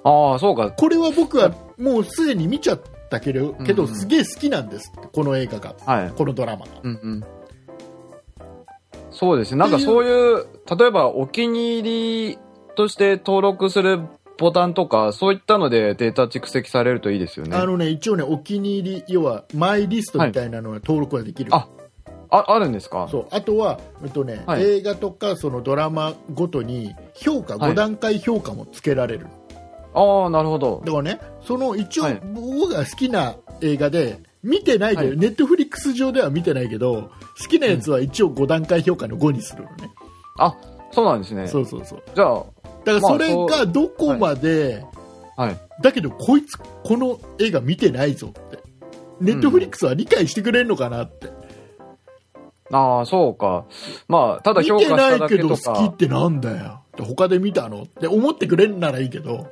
[0.05, 0.71] ああ、そうか。
[0.71, 2.81] これは僕はもうすでに見ちゃっ
[3.11, 6.11] たけど、けどうんうんすげえ好きなんですってこの映画がはい。
[6.11, 7.25] このドラマがうんうん。
[9.19, 9.59] そうですね。
[9.59, 10.47] なんかそういう、
[10.79, 12.39] 例えばお気に入り
[12.77, 14.01] として登録する
[14.39, 17.57] ボタンとか、そういったのでデータ蓄積されるといいですよね。
[17.57, 21.67] あのね一応ねお気に入り要はマイリストみたいなのが登録ができる、あ
[22.29, 23.09] あ、あるんですか？
[23.11, 23.27] そう。
[23.31, 24.63] あとは、えっとねはい。
[24.63, 29.27] 映画とかそのドラマごとに評価はい5段階評価もつけられる、
[29.95, 30.83] ああ、なるほど。
[30.85, 32.21] だからねその一応、はい。
[32.35, 35.19] 僕が好きな映画で見てないけど、はい。
[35.19, 39.91] ネットフリックス上では見てないけど好きなやつは一応5段階評価の5にするのね、
[40.39, 40.57] あ、
[40.93, 41.49] そうなんですね。
[41.49, 42.03] そうそうそう。
[42.15, 42.45] じゃあ、
[42.85, 44.85] だからそれまあがどこまで、
[45.37, 45.59] はい。
[45.83, 48.59] だけどこいつこの映画見てないぞって。
[49.21, 51.29] ネットフリックスは理解してくれるのかなって、
[52.73, 53.65] ああ、そうか。
[54.09, 55.89] まあ、ただ見評価したてないだけとけど好きっか。
[55.91, 56.83] てなんだよ。
[56.99, 59.49] 他で見たのって思ってくれるならいいけど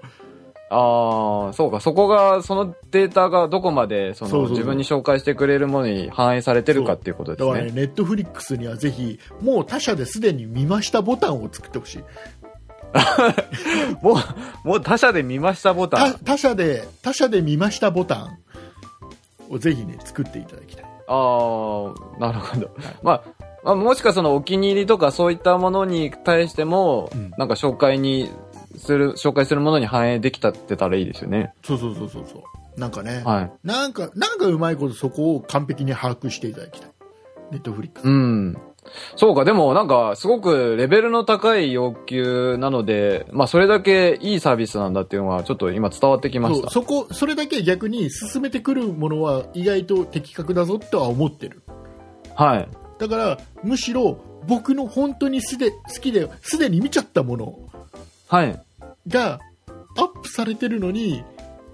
[0.77, 1.79] ああ、そうか。
[1.79, 7.49] そこが、そのデータがどこまで、その自分に紹介してくれるものに反映されてるかっていうことですね。
[7.49, 11.99] だからねネットフリックスにはぜひもう他社ですでに見ましたボタンを作ってほしい
[14.03, 14.15] も
[14.65, 16.19] う、もう他社で見ましたボタ他ン。
[16.25, 18.39] 他社で他社で見ましたボタン
[19.51, 22.71] をぜひね作っていただきたいああ、なるほど。
[23.03, 23.23] まあ、
[23.63, 28.31] まあ、もしかそのお気に入りとかそういったものに対しても、うんなんか紹介に
[28.77, 31.53] する、紹介するものに反映できたってたらいいですよね。
[31.65, 33.53] そうそうそうそうそうなんかね、はい。
[33.63, 36.91] なんかなんかうまいことそこを完璧に把握していただきたい
[37.53, 38.59] ネットフリックスうん。
[39.17, 46.71] そうか、でもなんかすごくレベルの高い要求なので、まあそれだけいいサービスなんだっていうのはちょっと今伝わってきました。
[46.71, 51.63] そこそれだけ逆に進めてくるものは意外と的確だぞとは思ってる
[52.35, 52.69] はい。
[52.99, 57.59] だからむしろ僕の本当にすで好きですでに見ちゃったもの
[58.35, 58.61] はい。
[59.07, 59.39] が
[59.97, 61.25] アップされてるのに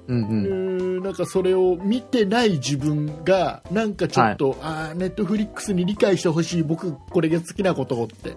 [0.09, 0.29] うんう。
[0.29, 8.37] うんなんかそれを見てない自分がなんかちょっと、あネットフリックスに理解してほしい僕これが好きなことって。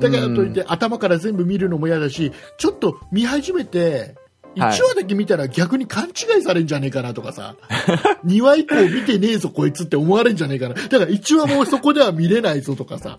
[0.00, 4.14] だからといって頭から全部見るのも嫌だしちょっと見始めて
[4.54, 4.78] 1はい。
[4.78, 7.56] 話だけ見たら逆に勘違いされんじゃねえかなとかさ。
[8.24, 10.74] 2話以降見てねえぞこいつって思われんじゃねえかな。
[10.74, 13.18] だから1話もそこでは見れないぞとかさ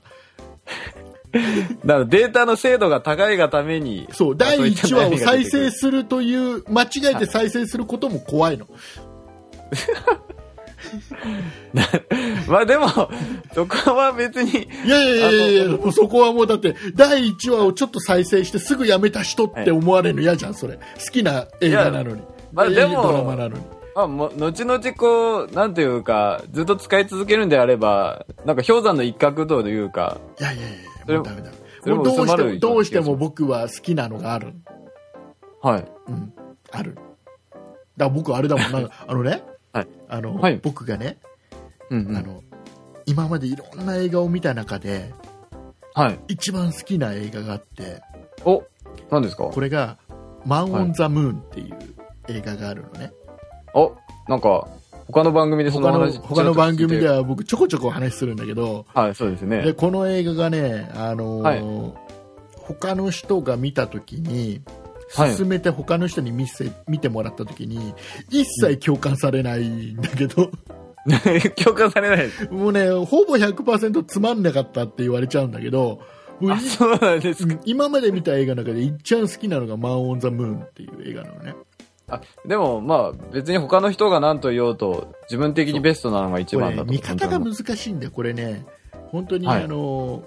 [1.85, 8.65] だからデータの精度が高いがために、そう第そういった1話を再生するという間違えて再生することも怖いの。
[12.47, 12.87] まあでも、
[13.53, 20.75] そこは別に、いやいやいやいやそこはもうだって第1話をちょっと再生してすぐやめた人って思われるの嫌じゃんそれ。
[20.75, 22.21] 好きな映画なのに。
[22.51, 23.63] まあでもドラマなのに。
[23.95, 31.51] まあ、も後々こう、なんていうか、ずっと使い続けるんであれば、なんか氷山の一角というか、いやいやいそれやもうダメだ。
[31.85, 34.53] ももうどうしてもどうしても僕は好きなのがある。
[35.61, 35.85] はい。
[36.07, 36.33] うん。
[36.71, 36.95] ある。
[36.95, 37.05] だか
[37.97, 38.71] ら僕あれだもん。
[38.71, 39.43] なんか あのね、
[39.73, 39.87] はい。
[40.07, 40.57] あのはい。
[40.57, 41.17] 僕がね、
[41.89, 42.17] うんうん。
[42.17, 42.43] あの
[43.05, 45.13] 今までいろんな映画を見た中で
[45.95, 46.19] はい。
[46.27, 48.01] 一番好きな映画があって
[48.45, 48.63] お、
[49.09, 49.45] 何ですか？
[49.45, 49.97] これが
[50.45, 51.77] 「マン・オン・ザ・ムーン」っていう
[52.27, 53.11] 映画があるのね、
[53.73, 53.95] お、
[54.27, 54.67] なんか、
[55.11, 56.17] 他の番組でその他の話。
[56.19, 57.17] 他の番組では。
[57.17, 59.73] は僕ちょこちょこお話しするんだけどはい、そうですねで。
[59.73, 62.09] この映画がね、あのー
[62.77, 64.61] 他の人が見た時に
[65.15, 67.95] はい進めて他の人に見せ見てもらった時に
[68.29, 70.51] 一切共感されないんだけど、
[71.57, 72.29] 共感されない。
[72.51, 75.99] もうねほぼ100%つまんなかったって言われちゃうんだけど
[76.77, 77.55] そうなんですか。
[77.65, 81.55] 今まで見た映画の中で一番好きなのが「マン・オン・ザ・ムーン」っていう映画なのね
[82.09, 86.85] あ、でも、まあ、別に他の人が何と言おうと、自分的にベストなのが一番だと。
[86.85, 88.65] ね見方が本難しいんだよこれね。
[89.11, 89.63] 本当に、はい。
[89.63, 90.23] あの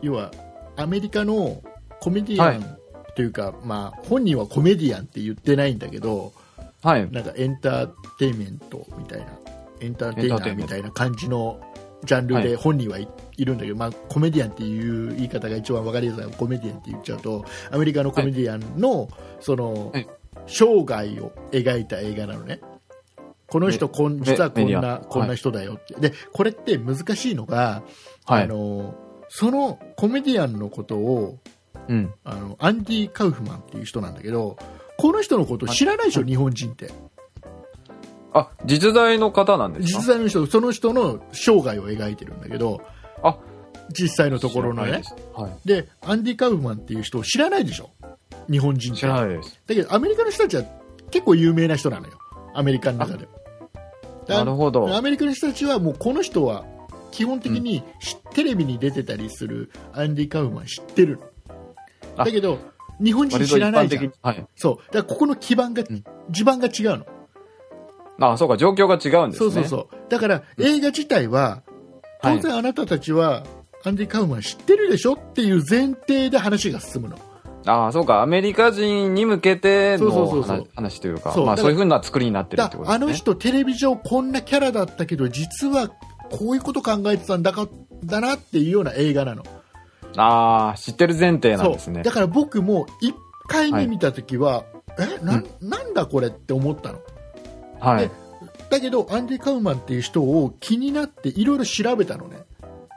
[0.00, 0.30] 要は
[0.76, 1.62] アメリカの
[2.00, 2.76] コメディアはン
[3.14, 6.32] というか、まあ、本人はコメディアンって言ってないんだけど
[6.82, 7.10] はい。
[7.10, 7.86] なんかエンター
[8.18, 9.26] テインメントみたいな
[9.80, 11.60] エンターテイナーみたいな感じの
[12.04, 12.48] ジャンルはい。
[12.48, 19.08] で本人はい,、い、るんだけど、まあ、コメディアンっていう言い方が一番わかりやすいコメディアンって言っちゃうとアメリカのコメディアンの,、
[19.40, 20.08] そのはい
[20.46, 22.60] 生涯を描いた映画なのね。
[23.46, 27.82] この人こんメ実はこんなこんな人だよって、でこれって難しいのが、
[28.24, 28.44] はい。
[28.44, 28.94] あの
[29.28, 31.38] そのコメディアンのことを
[31.88, 32.14] うん。
[32.24, 34.56] あのアンディ・カウフマンっていう人なんだけど
[34.98, 36.90] この人のこと知らないでしょ、日本人って。
[38.32, 39.98] あ、実在の方なんですか？
[39.98, 42.80] 実際の人その人の生涯を描いてるんだけど
[43.22, 43.36] あ。
[43.90, 45.02] 実際のところのね。
[45.34, 45.68] はい。
[45.68, 47.90] でアンディ・カウフマンっていう人を知らないでしょ？
[48.50, 49.60] 日本人知らないです。
[49.66, 50.64] だけどアメリカの人たちは
[51.10, 52.18] 結構有名な人なのよ
[52.54, 53.28] アメリカの中で
[54.26, 54.94] だなるほど。
[54.96, 56.64] アメリカの人たちはもうこの人は
[57.10, 61.20] 基本的にし、テレビに出てたりするアンディ・カウフマン知ってる
[62.16, 62.58] だけど
[63.02, 64.12] 日本人知らないじゃん。
[64.22, 64.46] はい。
[64.56, 67.04] そうだからここの基盤が、うん地盤が違う
[68.18, 69.46] のあ、そうか、状況が違うんですね。
[69.46, 70.08] そうそうそう。
[70.08, 71.62] だから、映画自体は、
[72.22, 73.44] 当然あなたたちは、
[73.84, 77.18] アンディ・カウマン知ってるでしょっていう前提で話が進むの。
[77.66, 80.10] ああ、そうか、アメリカ人に向けての
[80.42, 83.04] 話話というか、そうまあそういうふうな作りになってるっだてことですね。
[83.04, 87.68] あの人、テレビ上こんなキャラだったけど、実はこういうこと考えてたんだか、
[88.04, 89.44] だなっていうような映画なの。
[90.16, 92.02] ああ、知ってる前提なんですね。
[92.02, 92.10] だ。
[92.10, 93.14] から僕も1
[93.48, 94.64] 回目見た時は、
[94.98, 96.98] えな、なんだこれって思ったの。
[97.80, 98.10] はいで。
[98.70, 102.38] だけど、アンディ・カウマンっていう人を気になっていろいろ調べたのね。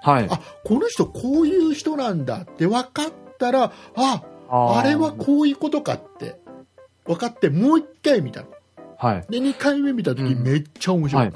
[0.01, 0.27] はい。
[0.29, 6.39] あ、この人こういう人なんだって分かったら、あ、あれはこういうことかって
[7.05, 8.47] 分かってもう1回見たの。
[8.97, 9.25] はい。
[9.29, 11.33] で、2回目見た時うんめっちゃ面白いの。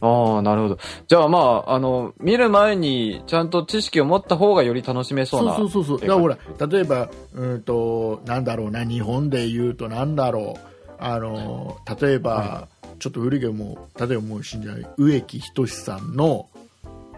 [0.00, 0.78] ああ、なるほど。
[1.08, 5.56] じゃあまあ、あの、見る前にちゃんと知識を持った方がより楽しめそうな。
[5.56, 6.08] そうそうそうそう。
[6.08, 10.76] だからほら、例えば、うんと、なんだろうな、日本で言うとなんだろう。
[10.98, 12.68] あの、例えば、は
[12.98, 16.46] ちょっと古いけどもう、例えばもう死んじゃない、植木仁さんの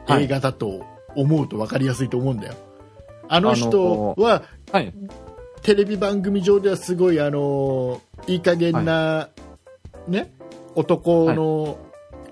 [0.07, 2.55] はい映画だと思うと分かりやすいと思うんだよ。
[3.29, 4.93] あの人は、はい。
[5.63, 9.29] テレビ番組上ではすごい、あの、いい加減な、
[10.07, 10.33] ね、
[10.75, 11.79] 男の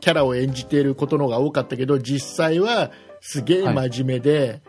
[0.01, 4.61] キャラを演じていることの方が多かったけど、実際はすげえ真面目で、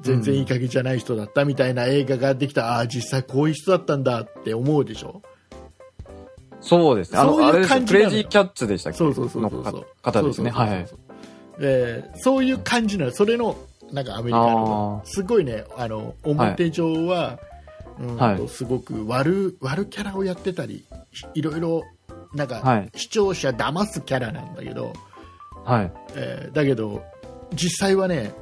[0.00, 5.22] 全然いい加減じゃない人だったみたいな映画ができた、ああ、実際こういう人だったんだって思うでしょ？
[6.60, 7.18] そうですね。
[7.18, 8.98] あの、そういう感じクレイジーキャッツでしたっけ？
[8.98, 10.50] そうそうそうそうのか方ですね。
[10.50, 10.86] そうそうそうはい。
[11.60, 13.56] でそういう感じなのそれの
[13.92, 15.02] なんかアメリカの。
[15.04, 17.38] すごいねあの表上は、
[18.00, 18.48] うんとはい。
[18.48, 20.84] すごく悪悪キャラをやってたり
[21.34, 21.82] いいろいろ
[22.34, 22.90] なんか、はい。
[22.94, 24.92] 視聴者騙すキャラなんだけど、
[25.64, 25.92] はい。
[26.14, 27.02] えーだけど
[27.54, 28.32] 実際はね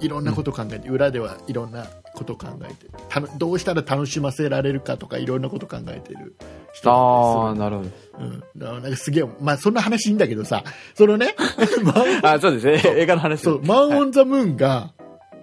[0.00, 6.34] いろんなこと考えて、裏ではいろんなこと考えてたのどうしたら楽しませられるかとかいろんなこと考えてる
[6.72, 7.90] 人ああ、なるほど。
[8.18, 10.62] うん、なんかすげえ、まあ、そんな話いいんだけどさ
[10.94, 11.34] そのね
[12.22, 12.82] あそうですね。
[13.00, 13.40] 映画の話。
[13.40, 13.62] そう。
[13.62, 14.92] マン・オン・ザ・ムーンが、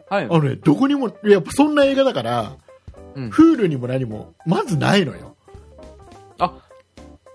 [0.10, 0.26] はい。
[0.26, 2.53] あのね、どこにも、やっぱそんな映画だから、
[3.16, 5.36] うんフールにも何も、まずないのよ。
[6.38, 6.53] あ、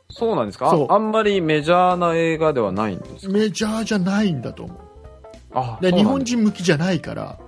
[0.09, 0.71] そうなんですか？
[0.71, 3.33] ああんまりメジャーな映画ではないんですか？
[3.33, 4.79] メジャーじゃないんだと思う。
[5.55, 7.39] あで日本人人向きじゃないから、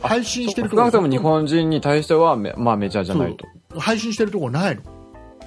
[0.00, 3.46] 配信してるとこ少なくとも日本人に対してはめ、まあメジャーじゃないと。
[3.78, 4.82] 配信してるとこないの。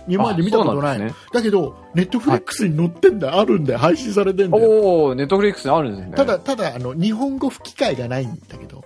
[0.10, 4.70] 今まで見たことないねだけど、ネットフリックスに載ってんだよ、あるんだよ、配信されてんだよ。
[4.70, 6.14] おおネットフリックスにあるんですね。
[6.18, 8.84] ただ、ただ、あの、日本語吹き替えがないんだけど、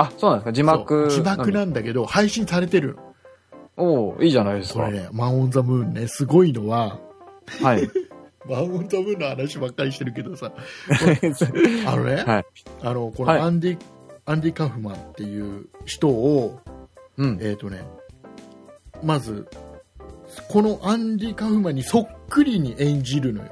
[0.00, 0.52] あ、そうなんですか？
[0.52, 1.08] 字幕。
[1.10, 2.96] 字幕なんだけど、配信されてる
[3.76, 3.84] の。
[3.84, 4.80] おおいいじゃないですか。
[4.84, 6.98] これね、マン・オン・ザ・ムーンね、すごいのは、
[7.62, 7.88] はい。
[8.48, 10.52] マン・オン・ザ・ムーンの話ばっかりしてるけどさ、
[11.86, 12.44] あのね、はい。
[12.82, 13.78] あの、このはいアンディ、
[14.26, 16.58] アンディ・カフマンっていう人を、
[17.16, 17.38] うん。
[17.40, 17.82] えっ、とね、
[19.02, 19.46] まず、
[20.48, 23.50] このアンディ・カフマンにそっくりに演じるのよ。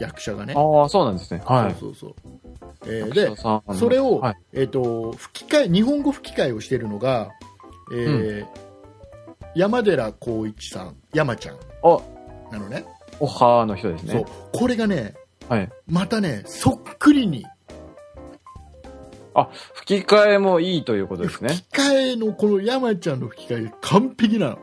[0.00, 0.54] 役者がね。
[0.56, 1.42] ああ、そうなんですね。
[1.44, 1.74] はい。
[1.78, 2.41] そうそうそう。
[2.84, 3.36] えーで
[3.76, 4.36] それを、はい。
[4.52, 7.30] えっ、と、吹き替え、日本語吹き替えをしてるのが、
[7.92, 8.46] えー
[9.54, 11.98] 山寺宏一さん、山ちゃんあ、
[12.50, 12.84] なのね。
[13.20, 14.26] オハの人ですそうね。。
[14.52, 15.14] これがね、
[15.48, 15.70] はい。
[15.86, 17.44] またね、そっくりに、
[19.34, 21.54] あ、吹き替えもいいということですね。
[21.54, 24.58] 吹き替えのこの山ちゃんの吹き替え完璧なの。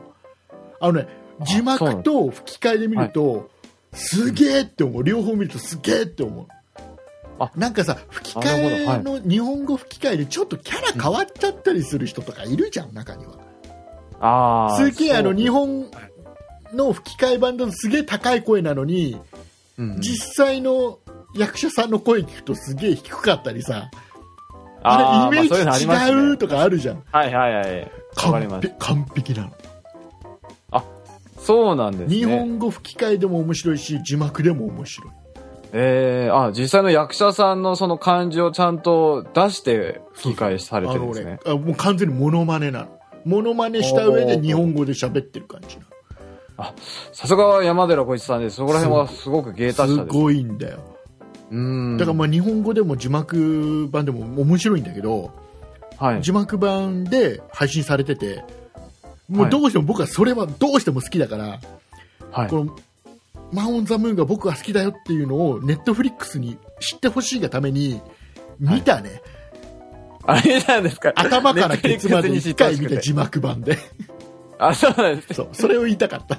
[0.80, 1.08] あのね、
[1.44, 3.50] 字幕と吹き替えで見ると、
[3.92, 5.02] すげえって思う。
[5.02, 6.46] 両方見るとすげえって思う。
[7.40, 13.32] あなんかさ、吹き替えほの日本語吹き替えでちょっとキャラ変わっちゃったりする人とかいるじゃん、中には。
[14.20, 14.76] ああ。
[14.76, 15.86] すげえあの日本
[16.74, 19.18] の吹き替え版だとすげえ高い声なのに、
[19.78, 20.98] うん実際の
[21.34, 23.90] 役者さんの声聞くとすげえ低かったりさ、
[24.82, 27.02] あれイメージ違うとかあるじゃん。
[27.10, 27.90] はいはいはい。
[28.14, 28.74] 完璧。
[28.78, 29.52] 完璧なの。
[31.40, 32.14] そうなんですね。
[32.14, 35.10] 日本語吹き替えでも面白いし字幕でも面白い
[35.72, 41.30] ええあ、実際の役者さんのその感じをちゃんと出して吹き替えされてるんですね。
[41.32, 45.84] ねあもう完全にモノマネなのモノマネした上で日本語で喋ってる感じな
[47.12, 49.98] さすが山寺浩一さんで、そこら辺はすごく芸達者です。
[49.98, 50.78] のすごいんだよ
[51.50, 51.96] うん。
[51.96, 55.30] だからまあ日本語でも字幕版でも面白いんだけど
[55.98, 56.22] はい。
[56.22, 58.44] 字幕版で配信されてて
[59.28, 61.60] もうどうしても僕はそれはどうしても好きだから、
[62.30, 62.48] はい。
[62.48, 62.76] この
[63.52, 68.00] マン・オン・ザ・ムーンが僕が好きだよっていうのをネットフリックスに知ってほしいがために
[68.58, 69.22] 見たね、
[70.24, 71.12] あれなんですか？
[71.16, 73.78] 頭からケツまで1回見てた字幕版で。
[74.58, 75.34] あ、そうなんですね。
[75.34, 76.38] そうそれを言いたかった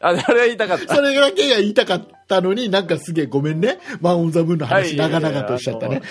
[0.00, 0.94] あ、それは言いたかった。
[0.94, 3.78] それだけが言いたかっったのになんかすげえごめんね。
[4.02, 6.02] マン・オブ・ザ・ムーンの話はい長々としちゃったね。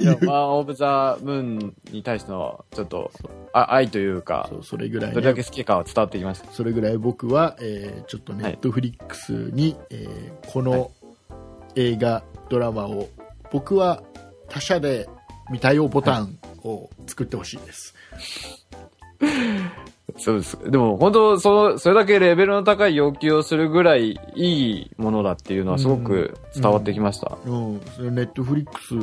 [0.00, 3.12] いやマン・オブ・ザ・ムーンに対しての、ちょっと、
[3.52, 6.50] あ愛というかそ、うそれぐらい、どれだね、け好きかは伝わってきました。
[6.50, 10.90] それぐらい僕は、えーちょっとネットフリックスに、えーこの
[11.74, 13.08] 映画、ドラマを
[13.52, 14.02] 僕は
[14.48, 15.08] 他社で
[15.50, 17.94] 見たよボタンを作ってほしいです。
[20.18, 20.58] そうです。
[20.70, 27.36] でも、本当その、それだけレベルの高い要求をするぐらいいいものだっていうのはすごく伝わってきました。
[27.44, 28.94] うん、それネットフリックス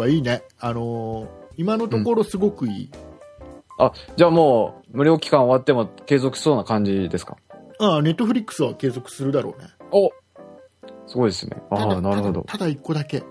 [0.00, 0.42] はいいね。
[0.58, 1.28] あのー
[1.58, 2.90] 今のところすごくいい。
[3.78, 7.38] あ、じゃあもう、無料期間終わっても継続しそうな感じですか？
[7.78, 9.68] ああ、ネットフリックスは継続するだろうね。
[9.90, 10.10] お
[11.06, 11.56] すごいですね。
[11.70, 12.42] ああ、なるほど。
[12.42, 13.22] ただただ一個だけ、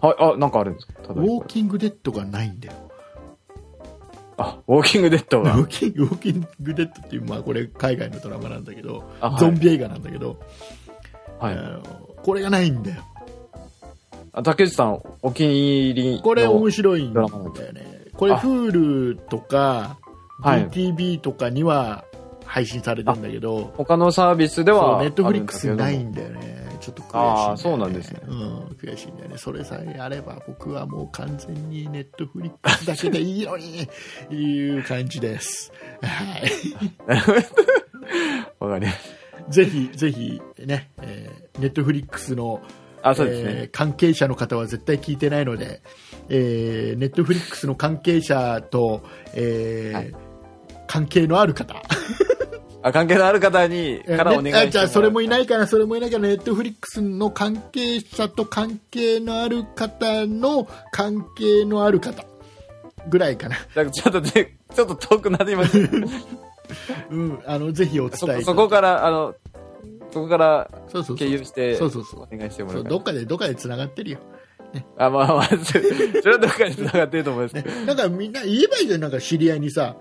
[0.00, 0.94] はい、あ、なんかあるんですか？
[1.02, 2.74] ただウォーキングデッドがないんだよ。
[4.38, 5.56] あ、ウォーキングデッドが。
[5.56, 10.38] ウォーキングウォーキングデッドっていう、まあこれ海外のドラマなんだけど、あはいゾンビ映画なんだけど、
[11.38, 11.54] はい。
[11.54, 11.80] あの
[12.22, 13.02] これがないんだよ。
[14.32, 16.22] あ竹内さん、お気に入りの。
[16.22, 18.06] これ面白いんだよね。
[18.16, 19.98] これあ Hulu とか、
[20.40, 22.04] はい DTV とかには
[22.44, 25.98] 配信されてんだけど、他のサービスでそうは、ネットフリックスないい。
[25.98, 26.61] んだよね。
[26.82, 27.20] ちょっと悔しいね。
[27.22, 29.38] あーそうなんですねうん、悔しいんだよね。
[29.38, 33.88] それさえあれば僕はもう完全にネットフリックスだけでいいのに、
[34.30, 35.72] いう感じです。
[36.02, 37.12] はい。
[38.58, 39.14] わかります。
[39.48, 42.60] ぜひ、ぜひ、ね、えーネットフリックスの、
[43.02, 43.68] あ、そうですえーね。
[43.72, 45.82] 関係者の方は絶対聞いてないので、
[46.28, 49.02] えーネットフリックスの関係者と、
[49.34, 50.14] えーはい
[50.88, 51.74] 関係のある方、
[52.82, 54.64] あ、関係のある方に、からお願いします。
[54.64, 62.24] ねあじゃあそれもいないから、それもいないから、ネットフリックスの関係者と関係のある方の関係のある方
[63.08, 63.56] ぐらいかな。
[63.56, 65.78] かちょっとね、ちょっと遠くなっています。
[67.10, 69.34] うん、あの、ぜひお伝えそこそこから、あの、
[70.10, 74.18] そこからそうそうそう経由して、そうそうそうお願いしてもらそうどっかで、どっかで繋がってるよ。
[74.96, 77.54] あ、まあまあ、それはどっかに繋がってると思います。
[77.54, 79.96] ね、なんかみんな言えばいいじゃん、なんか知り合いにさ、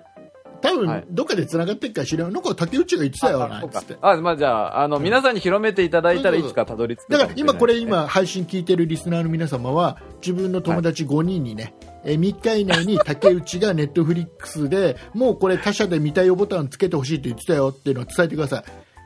[0.61, 3.97] 多はい分どっかで繋がってるから知り合い、なんか竹内が言ってたよ、なんつって。
[4.01, 18.63] あ、まあじゃあ、あの、皆さんに広めていただいたらいつかたどり着くだから今これ今配信聞いてるリスナーの皆様は自分の友達5人にね、えー3日以内に竹内がネットフリックスで もうこれ他社で見たいよボタンつけてほしいって言ってたよっていうのを伝えてください。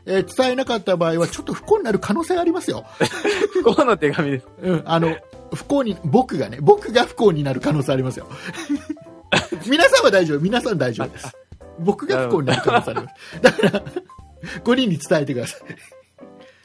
[0.08, 2.86] えー伝えなかった場合はちょっと不幸になる可能性ありますよ。
[3.54, 4.48] 不幸の手紙です。
[4.62, 5.16] うん、あの、
[5.54, 8.28] 不幸に、僕がね、僕が不幸になる可能性ありますよ。
[9.68, 11.36] 皆さんは大丈夫、皆さん大丈夫です。
[11.80, 13.42] 僕が不幸になる可能性あります。
[13.42, 13.84] だから、
[14.64, 15.62] 5人に伝えてください。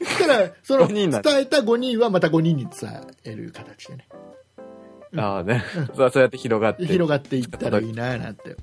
[0.03, 2.89] そしたら、その、伝えた5人はまた5人に伝
[3.23, 4.07] える形でね、
[5.17, 5.63] ああね。
[5.95, 6.85] そうそうやって広がって。
[6.85, 8.55] 広がっていったらいいななんて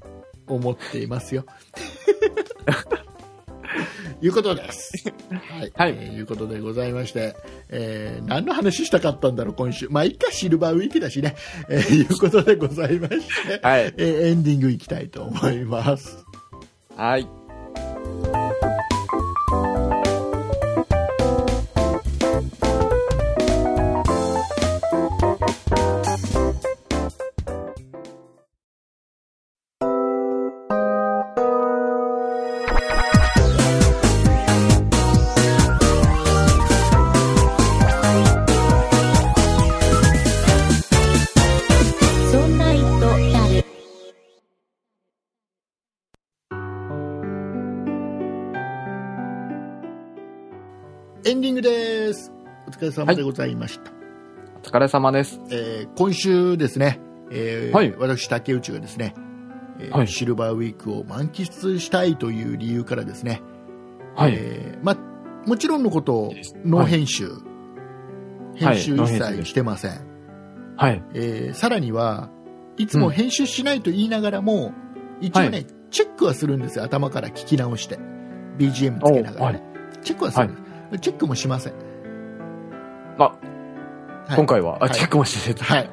[0.47, 1.45] 思っていますよ。
[4.21, 4.93] いうことです。
[5.31, 5.73] はい。
[5.75, 7.37] はいえーいうことでございまして、
[7.69, 9.89] えー何の話したかったんだろう、今週。
[9.91, 11.37] まあ、いっか、シルバーウィークだしね。
[11.69, 13.83] えーいうことでございまして、はい。
[13.83, 16.25] えーエンディングいきたいと思います。
[16.99, 17.38] はい。
[52.79, 53.91] 疲れ様でございました。
[54.59, 55.41] お疲れ様です。
[55.51, 57.01] えー今週ですね、
[57.31, 57.93] えーはい。
[57.99, 59.15] 私、竹内がですね、
[59.81, 60.09] えーはい。
[60.09, 63.43] シルバーウィークを満喫したいという理由からですね、
[64.15, 64.35] はい。
[64.37, 64.97] えーま、
[65.45, 66.33] もちろんのこと
[66.65, 68.77] ノー編集、はい。
[68.77, 70.01] 編集一切してません、
[70.77, 71.03] はい。
[71.15, 72.31] えーさらには
[72.77, 74.73] いつも編集しないと言いながらも、
[75.21, 77.99] 一応ね、はチェックはするんですよ、頭から聞き直して、
[78.57, 79.63] BGM つけながらね、
[80.05, 80.57] チェックはするんで
[80.99, 81.88] す、チェックもしません。
[83.19, 83.33] あ、は
[84.31, 84.37] い。
[84.37, 84.91] 今回は、あ、はい。
[84.93, 85.63] チェックもしてて。
[85.63, 85.91] はい、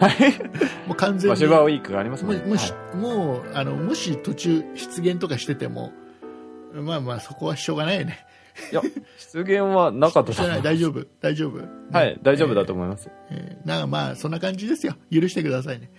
[0.00, 0.32] はい。
[0.86, 2.42] もう完全にまあ、シルバーウィークがありますもんね。
[2.42, 2.96] ももし、はい。
[2.96, 5.92] もうあのもし途中出現とかしてても
[6.74, 8.26] まあまあそこはしょうがないよね。
[8.70, 8.82] いや、
[9.32, 10.62] 出現はなかったと思い。
[10.62, 11.04] 大丈夫。
[11.20, 11.58] 大丈夫。
[11.92, 13.10] はい、大丈夫だと思います。
[13.30, 14.94] えーなんかまあそんな感じですよ。
[15.10, 15.90] 許してくださいね。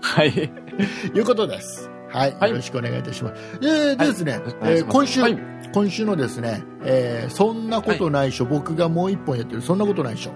[0.00, 0.30] はい。
[1.14, 2.50] いうことですはい、はい。
[2.50, 3.42] よろしくお願いいたします。
[3.62, 5.38] えーでですね、よろしくお願いえー今週、はい。
[5.72, 10.32] 今週のですね、えーそんなことないっしょ、僕がもう一本やってるそんなことないっしょ。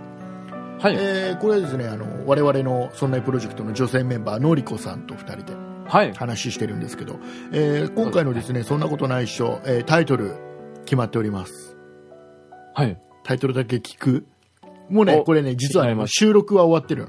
[0.81, 0.97] はい。
[0.99, 5.53] えーこれはですねあの我々の「そんなプロジェクト」の女性メンバーのりこさんと2人で
[5.87, 6.13] はい。
[6.15, 7.19] 話してるんですけど、
[7.53, 10.35] えー今回のですね「そんなことないっしょ」えータイトル
[10.85, 11.77] 決まっております。
[12.75, 12.99] はい。
[13.25, 14.27] タイトルだけ聞く？
[14.91, 17.05] もうね、おこれね、実はね、収録は終わってる。
[17.05, 17.09] の。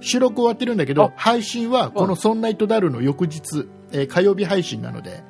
[0.00, 5.22] 収録終わってるんだけどあ、配信はこのソンナイトダルの翌日、えー火曜日配信なので、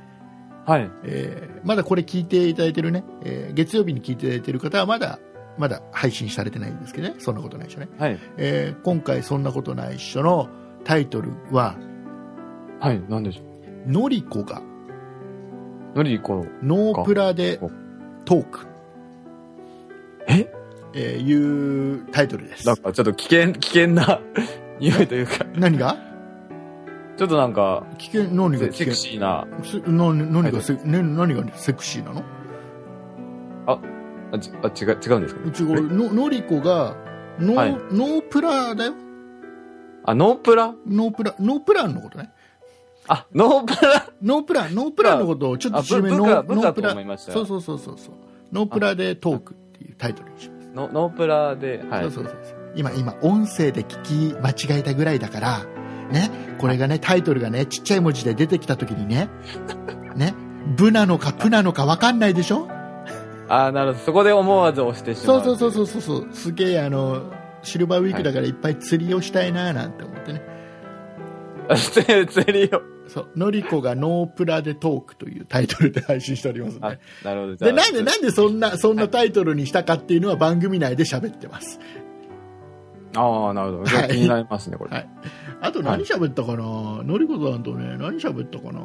[0.67, 0.91] はい。
[1.05, 5.19] えーまだこれ聞いていただいてるね、えー月曜日に聞いていただいてる方はまだ、
[5.59, 7.89] まだ配信されてないんですけどね、そんなことないでしょね。
[7.99, 8.19] はい。
[8.39, 10.49] えー今回そんなことないっしょの
[10.85, 11.77] タイトルは、
[12.81, 13.01] はい。
[13.09, 13.43] なんでしょ
[13.87, 13.91] う。
[13.91, 14.62] のりこが
[15.95, 17.71] のりこ、ノープラでこ
[18.25, 18.67] トーク、
[20.27, 20.51] え？
[20.97, 22.77] えーいうタイトルですなん。
[22.77, 24.21] かちょっと危険、危険な
[24.81, 25.97] 匂いというか、何が？
[27.17, 32.25] ちょっとなんか、危険何がセセクシーな、すな何がセ、ね、何がセクシーなの？
[33.67, 33.79] あ、
[34.39, 35.41] ちあ違う、違うんですか？
[35.45, 36.97] うちこれののりこが
[37.39, 37.73] ノー,、はい。
[37.73, 38.95] ノープラだよ。
[40.05, 40.75] あ、ノープラ？
[40.87, 42.31] ノープラノープランのことね。
[43.07, 44.09] あ、ノープラ？
[44.23, 48.15] ノープランノープランのことをちょっと縮めノープラそうそうそうそうそう。
[48.53, 52.03] ノープラでトークっていうタイトルにします、ノノープラで、はい。
[52.03, 52.37] そうそうそう。
[52.77, 55.65] 今今音声で聞き間違えたぐらいだから
[56.11, 59.29] ねこれがねタイトルがねちっちゃい文字で出てきた時にね
[60.17, 60.35] ね
[60.77, 62.69] ブなのかプなのか分かんないでしょ？
[63.49, 64.05] あ、なるほど。
[64.07, 65.41] そこで思わず押してしま。
[65.43, 67.31] そうそううそうそうそうそうすげえあの
[67.63, 70.43] シルバーウィークだからいっぱい釣りをしたいななんて思ってね、
[71.69, 71.77] あ。
[71.77, 72.81] 釣釣りを。
[73.07, 77.57] そうのりこがノープラでトークというタイトルで配信しておりますあね、なるほど。
[77.57, 81.79] でなんでなんでそんなそんなタイトルにしたかっていうのは番組内で喋ってます
[83.17, 83.85] ああ、なるほど。
[83.85, 84.91] じゃあ気になりますね、これ。
[84.91, 85.09] はい。
[85.61, 86.62] あと何喋ったかな、
[87.03, 88.81] のりこさんとね何喋ったかな？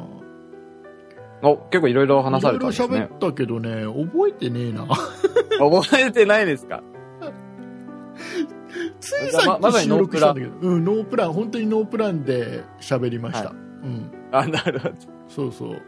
[1.42, 2.86] お、結構いろいろ話されたんですね。
[2.86, 3.16] いろいろ喋。
[3.16, 4.86] ったけどね覚えてねえな。
[5.58, 6.82] 覚えてないですか？
[9.00, 11.32] ついさっき収録したんだけど、うん、ノープラン。
[11.32, 13.56] 本当にノープランで喋りました、はう
[13.86, 14.10] ん。
[14.32, 14.94] あ、なるほど。
[15.28, 15.82] そうそう。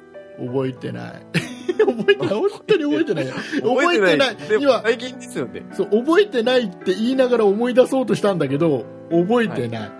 [0.46, 1.26] 覚えてない
[1.78, 2.28] 覚えてない。
[2.28, 3.26] 本当に覚えてない。
[3.26, 4.36] 覚えてない。
[4.60, 5.66] 今最近ですよね。
[5.72, 9.92] そう覚えてないって言いながら思い出そうとしたんだけど覚えてない、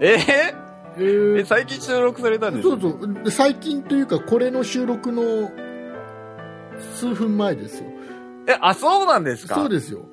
[0.00, 1.40] ええー、ー。
[1.40, 3.24] え、最近収録されたんですそうそう。
[3.24, 5.50] で最近というかこれの収録の
[6.94, 7.86] 数分前ですよ。
[8.48, 9.54] え、あ、そうなんですか？
[9.56, 10.06] そうですよ。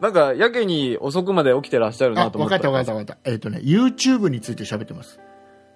[0.00, 2.58] なんか、やけに遅くまで起きてらっしゃるあなと思った。
[2.58, 3.30] 分かった分かった分かった。
[3.30, 5.18] えっ、とね YouTube について喋ってます。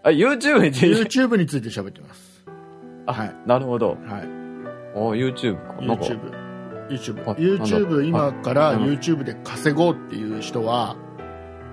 [0.03, 2.38] あ、YouTube について？YouTube について喋ってます
[3.09, 3.35] あ、はい。
[3.47, 3.91] なるほど。
[3.91, 3.99] はい。
[4.95, 5.75] お YouTube か。
[5.81, 6.21] YouTube
[6.89, 10.97] YouTube あ YouTube 今からあ YouTube で稼ごうっていう人は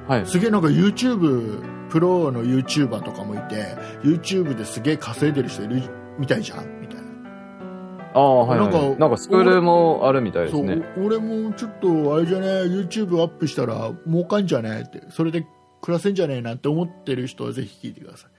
[0.08, 0.26] はい。
[0.26, 5.82] すげえなんか YouTube プロの YouTuber とかもいて YouTube ですげえ稼いでる人いる
[6.20, 6.82] みたいじゃん？
[6.82, 7.04] みたいな。
[8.14, 8.72] ああ、はい、はい。
[8.72, 15.46] なかなんんか、スクールもあるみたいですそう俺もちょっとあれじゃね YouTube アップしたら儲かんじゃねってそれで
[15.82, 18.32] 暮らせんじゃねえなって思ってる人はぜひ聞いてください、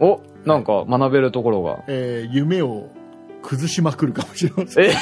[0.00, 1.84] お、なんか学べるところが。
[1.88, 2.88] えー夢を
[3.42, 4.84] 崩しまくるかもしれません。
[4.84, 4.94] ええ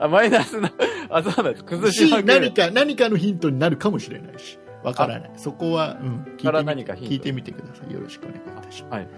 [0.00, 0.72] あ、マイナスな、
[1.08, 1.64] あ、そうなんです。
[1.64, 2.34] 崩しまくる。
[2.34, 4.58] し何か何かのヒントになるかもしれないし。
[4.82, 5.30] わからない。
[5.36, 7.92] そこは、うん、聞いてみ聞いてみてください。
[7.92, 8.92] よろしくお願いいたします。
[8.92, 9.08] はい。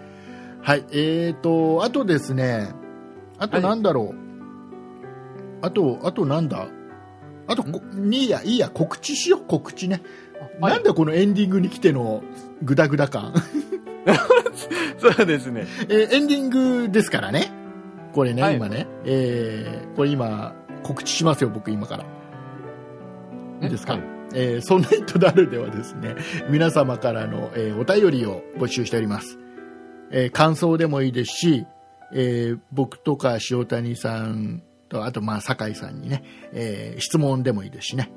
[0.61, 2.68] はいえーとあとですね
[3.38, 4.16] あとなんだろう、
[5.62, 6.68] あとあとなんだ？
[7.48, 7.80] あとこ
[8.11, 9.40] いいやいいや告知しよう。
[9.46, 10.02] 告知ね、
[10.61, 10.72] はい。
[10.74, 12.22] なんだこのエンディングに来ての
[12.62, 13.32] グダグダ感
[14.98, 15.66] そうですね。
[15.88, 17.50] えーエンディングですからね。
[18.12, 18.57] これね、はい。
[18.57, 22.04] 今ね、えーこれ今告知しますよ僕今から。
[23.62, 24.02] いいですか、はい。
[24.34, 26.14] えーそんなイットダルではですね、
[26.48, 29.38] 皆様からの、えーお便りを募集しております。
[30.11, 31.66] えー感想でもいいですし、
[32.14, 38.12] えー僕とか塩谷さんと、あとまあ酒井さんにね、えー質問でもいいですしね、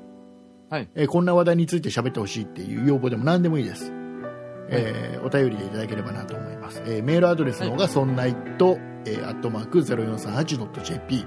[0.70, 0.88] はい。
[0.94, 3.92] えーこんな話題について喋ってほしいっていう要望でも何でもいいです。
[4.70, 6.82] えーお便りでいただければなと思います。
[6.86, 11.26] えーメールアドレスの方が、そんないと、えー、アットマーク 0438.jp、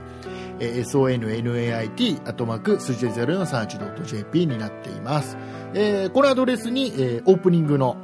[0.59, 5.37] えー sonnait、アットマーク数字で 0438.jp になっています。
[5.73, 7.97] えーこのアドレスに、えーオープニングの、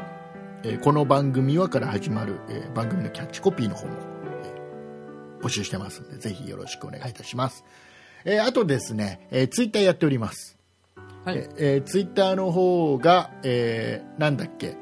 [0.64, 3.94] えーこの番組はから始まる、えー番組のキャッチコピーの方も、
[4.44, 7.64] えー募集してますので、ぜひよろしくお願いいたします。
[8.26, 10.58] えーあとですね、えーツイッターやっております。
[11.26, 14.76] はいえーえーツイッターの方が、えーなんだっけ、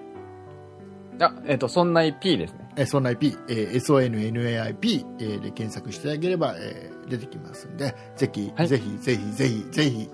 [1.20, 2.68] あ、えっ、と、そんな P ですね。
[2.76, 10.10] えーそんな IP、えー SONNAIP、えーで検索していただければ、えー出てきますんで、ぜひ、はいぜひ、ぜひ、ぜひ、ぜひ、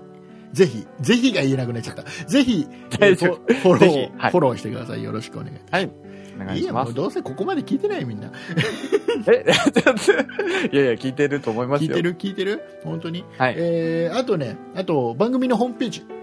[0.53, 2.03] ぜひ、ぜひが言えなくなっちゃった。
[2.03, 2.67] ぜひ、
[3.01, 5.03] えーフォロー、はいフォローしてください。
[5.03, 5.73] よろしくお願いします。
[5.73, 5.89] はい。
[6.35, 6.57] お願
[6.89, 8.31] いどうせここまで聞いてないみんな。
[9.31, 11.89] え、ちょっと、いやいや、聞いてると思いますよ。
[11.89, 12.15] 聞いてる？
[12.17, 12.61] 聞いてる？
[12.83, 13.55] 本当に、はい。
[13.57, 16.22] えーあとね、あと番組のホームページ、はい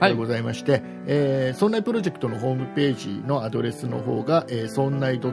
[0.00, 5.32] でございまして、えー、そんないプロジェクトのホームページのアドレスの方が、えー、そんない .com、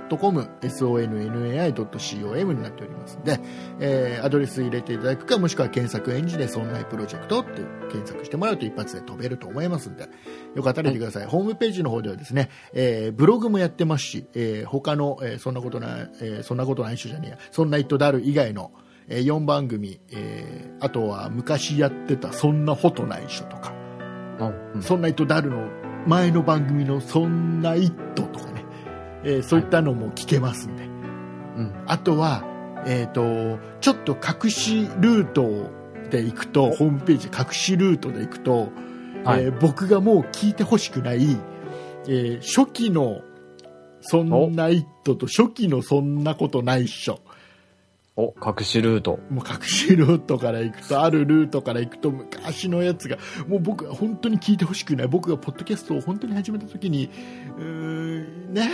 [0.62, 3.40] sonnai.com になっておりますので、
[3.80, 7.62] えーアドレス入れていただくか、もしくは検索エンジンでそんないプロジェクトって
[7.92, 10.08] 検索してもらうと一発で飛べると思いますんで、
[10.56, 11.26] よかったら見てください。
[11.26, 18.72] ホームページの方ではですね、えーブログもやってますし、えー他の、えーそんなことない、えーそんなことないっしょじゃねえや、そんなイットダル以外の、
[19.10, 23.74] え4番組、えーあとは昔やってたそんなことないっしょとか、
[24.40, 25.70] うんそんなイットダルの
[26.08, 28.66] 前の番組のそんなイットとかね、
[29.24, 31.84] えーそういったのも聞けますんで、うん。
[31.88, 32.44] あとは、
[32.86, 35.70] えっ、と、ちょっと隠しルート
[36.10, 38.70] で行くと、ホームページ隠しルートで行くと、
[39.24, 39.44] はい。
[39.44, 41.38] えー僕がもう聞いてほしくない、
[42.08, 43.22] えー初期の
[44.02, 47.20] そんなイットと初期のそんなことないっしょ。
[48.16, 49.20] お、隠しルート。
[49.30, 55.08] もう隠しルートから行くと、あるルートから行くと、昔のやつが、もう僕は本当に聞いてほしくない。
[55.08, 57.10] 僕がポッドキャストを本当に始めた時に、
[57.58, 58.70] うーん、ね、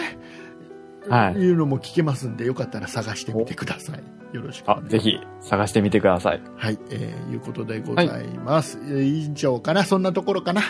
[1.07, 4.35] はいいうのも聞けますんで、よかったら探してみてください。
[4.35, 4.69] よろしく。
[4.69, 6.41] あぜひ探してみてください。
[6.57, 8.77] はい、えー、いうことでございます。
[8.83, 10.61] えー以上かな、そんなところかな？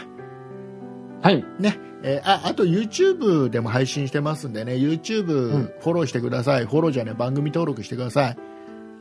[1.22, 1.44] はい。
[1.60, 1.78] ね？
[2.04, 6.66] えーあ、あと YouTube でも配信してますんでね、YouTube うんフォローしてください。
[6.68, 8.38] フォローじゃね、番組登録してください。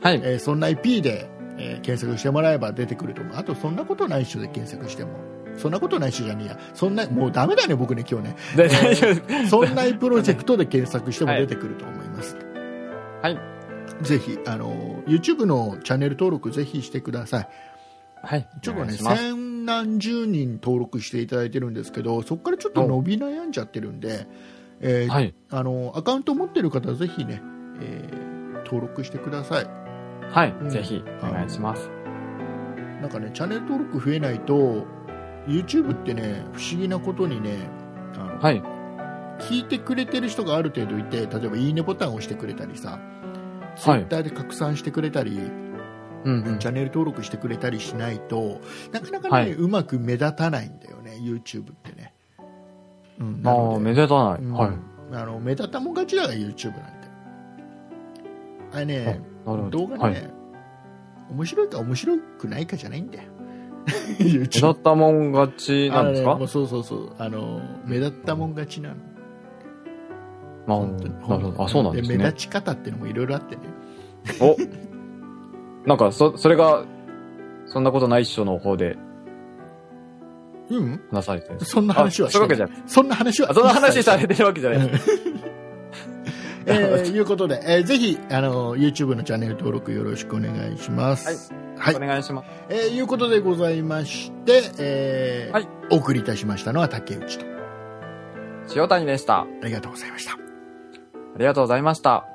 [0.01, 0.21] はい。
[0.23, 3.37] えーそんな IP で、えー検索してもらえば出てくると思う。
[3.37, 5.11] あと、そんなことないっしょで検索しても。
[5.57, 6.59] そんなことないっしょじゃねえや。
[6.73, 8.35] そんな、もうダメだね、僕ね、今日ね。
[8.55, 12.37] で大丈夫そんなプロジェクトで検索しても出てくると思います。
[13.21, 13.37] はい。
[14.01, 17.49] ぜひ、あの、YouTube のチャンネル登録ぜひしてください。
[18.23, 18.47] はい。
[18.61, 24.27] ちょっとね、千何十人登録していただいてるんですけど、そこからちょっと伸び悩んじゃってるんで、
[24.79, 25.33] えーはい。
[25.49, 27.41] あの、アカウント持ってる方はぜひね、
[27.81, 28.29] えー
[28.65, 29.67] 登録してください。
[30.31, 30.69] はいうん。
[30.69, 31.89] ぜひ、お願いします。
[33.01, 34.85] なんかね、チャンネル登録増えないと、
[35.47, 37.69] YouTube ってね、不思議なことにね、
[38.15, 38.61] あのはい。
[39.39, 42.99] 聞いてくれてる人がある程度いて、例えばいいねボタンを押してくれたりさ、はい
[43.75, 45.39] Twitter で拡散してくれたり、
[46.25, 46.67] うんうんチ。
[46.67, 48.59] ャンネル登録してくれたりしないと、
[48.91, 52.13] なかなかね、はいうまく目立たないんだよね、YouTube ってね。
[53.19, 54.41] うん、なああ、目立たない。
[54.41, 54.71] うんはい。
[55.11, 56.98] あの目立ったもん勝ちだから YouTube なんて。
[58.73, 59.21] あれね。
[59.71, 60.33] 動画ね、はい。
[61.31, 63.23] 面白いか面白くないかじゃないんだよ。
[64.19, 66.37] 目立ったもん勝ちなんですか？
[66.37, 67.15] ねそうそうそう。
[67.17, 68.95] あの、目立ったもん勝ちなの。
[70.67, 71.63] まあ、本当になるほど。
[71.63, 72.17] あ、そうなんですね。
[72.17, 73.61] 目立ち方っていうのもいろいろあってね。
[74.39, 74.55] お
[75.87, 76.83] なんか、そ、それが、
[77.65, 78.97] そんなことないっしょの方で
[80.69, 82.77] うん話されてるそんな話はあそういうわけじゃない。
[82.85, 84.89] そんな話はあ、その話されれてるわけじゃない。
[86.69, 91.53] えー、 いうことで、えーぜひ、あの、YouTube のチャンネル登録よろしくお願いします。
[91.77, 91.95] はい。
[91.95, 92.49] お願いします。
[92.69, 97.45] えーいうことでございまして、えーはいお送りいたしましたのは竹内と。
[98.75, 99.39] 塩谷でした。
[99.39, 100.39] あありがとうございました。
[101.39, 102.28] りがとうございました。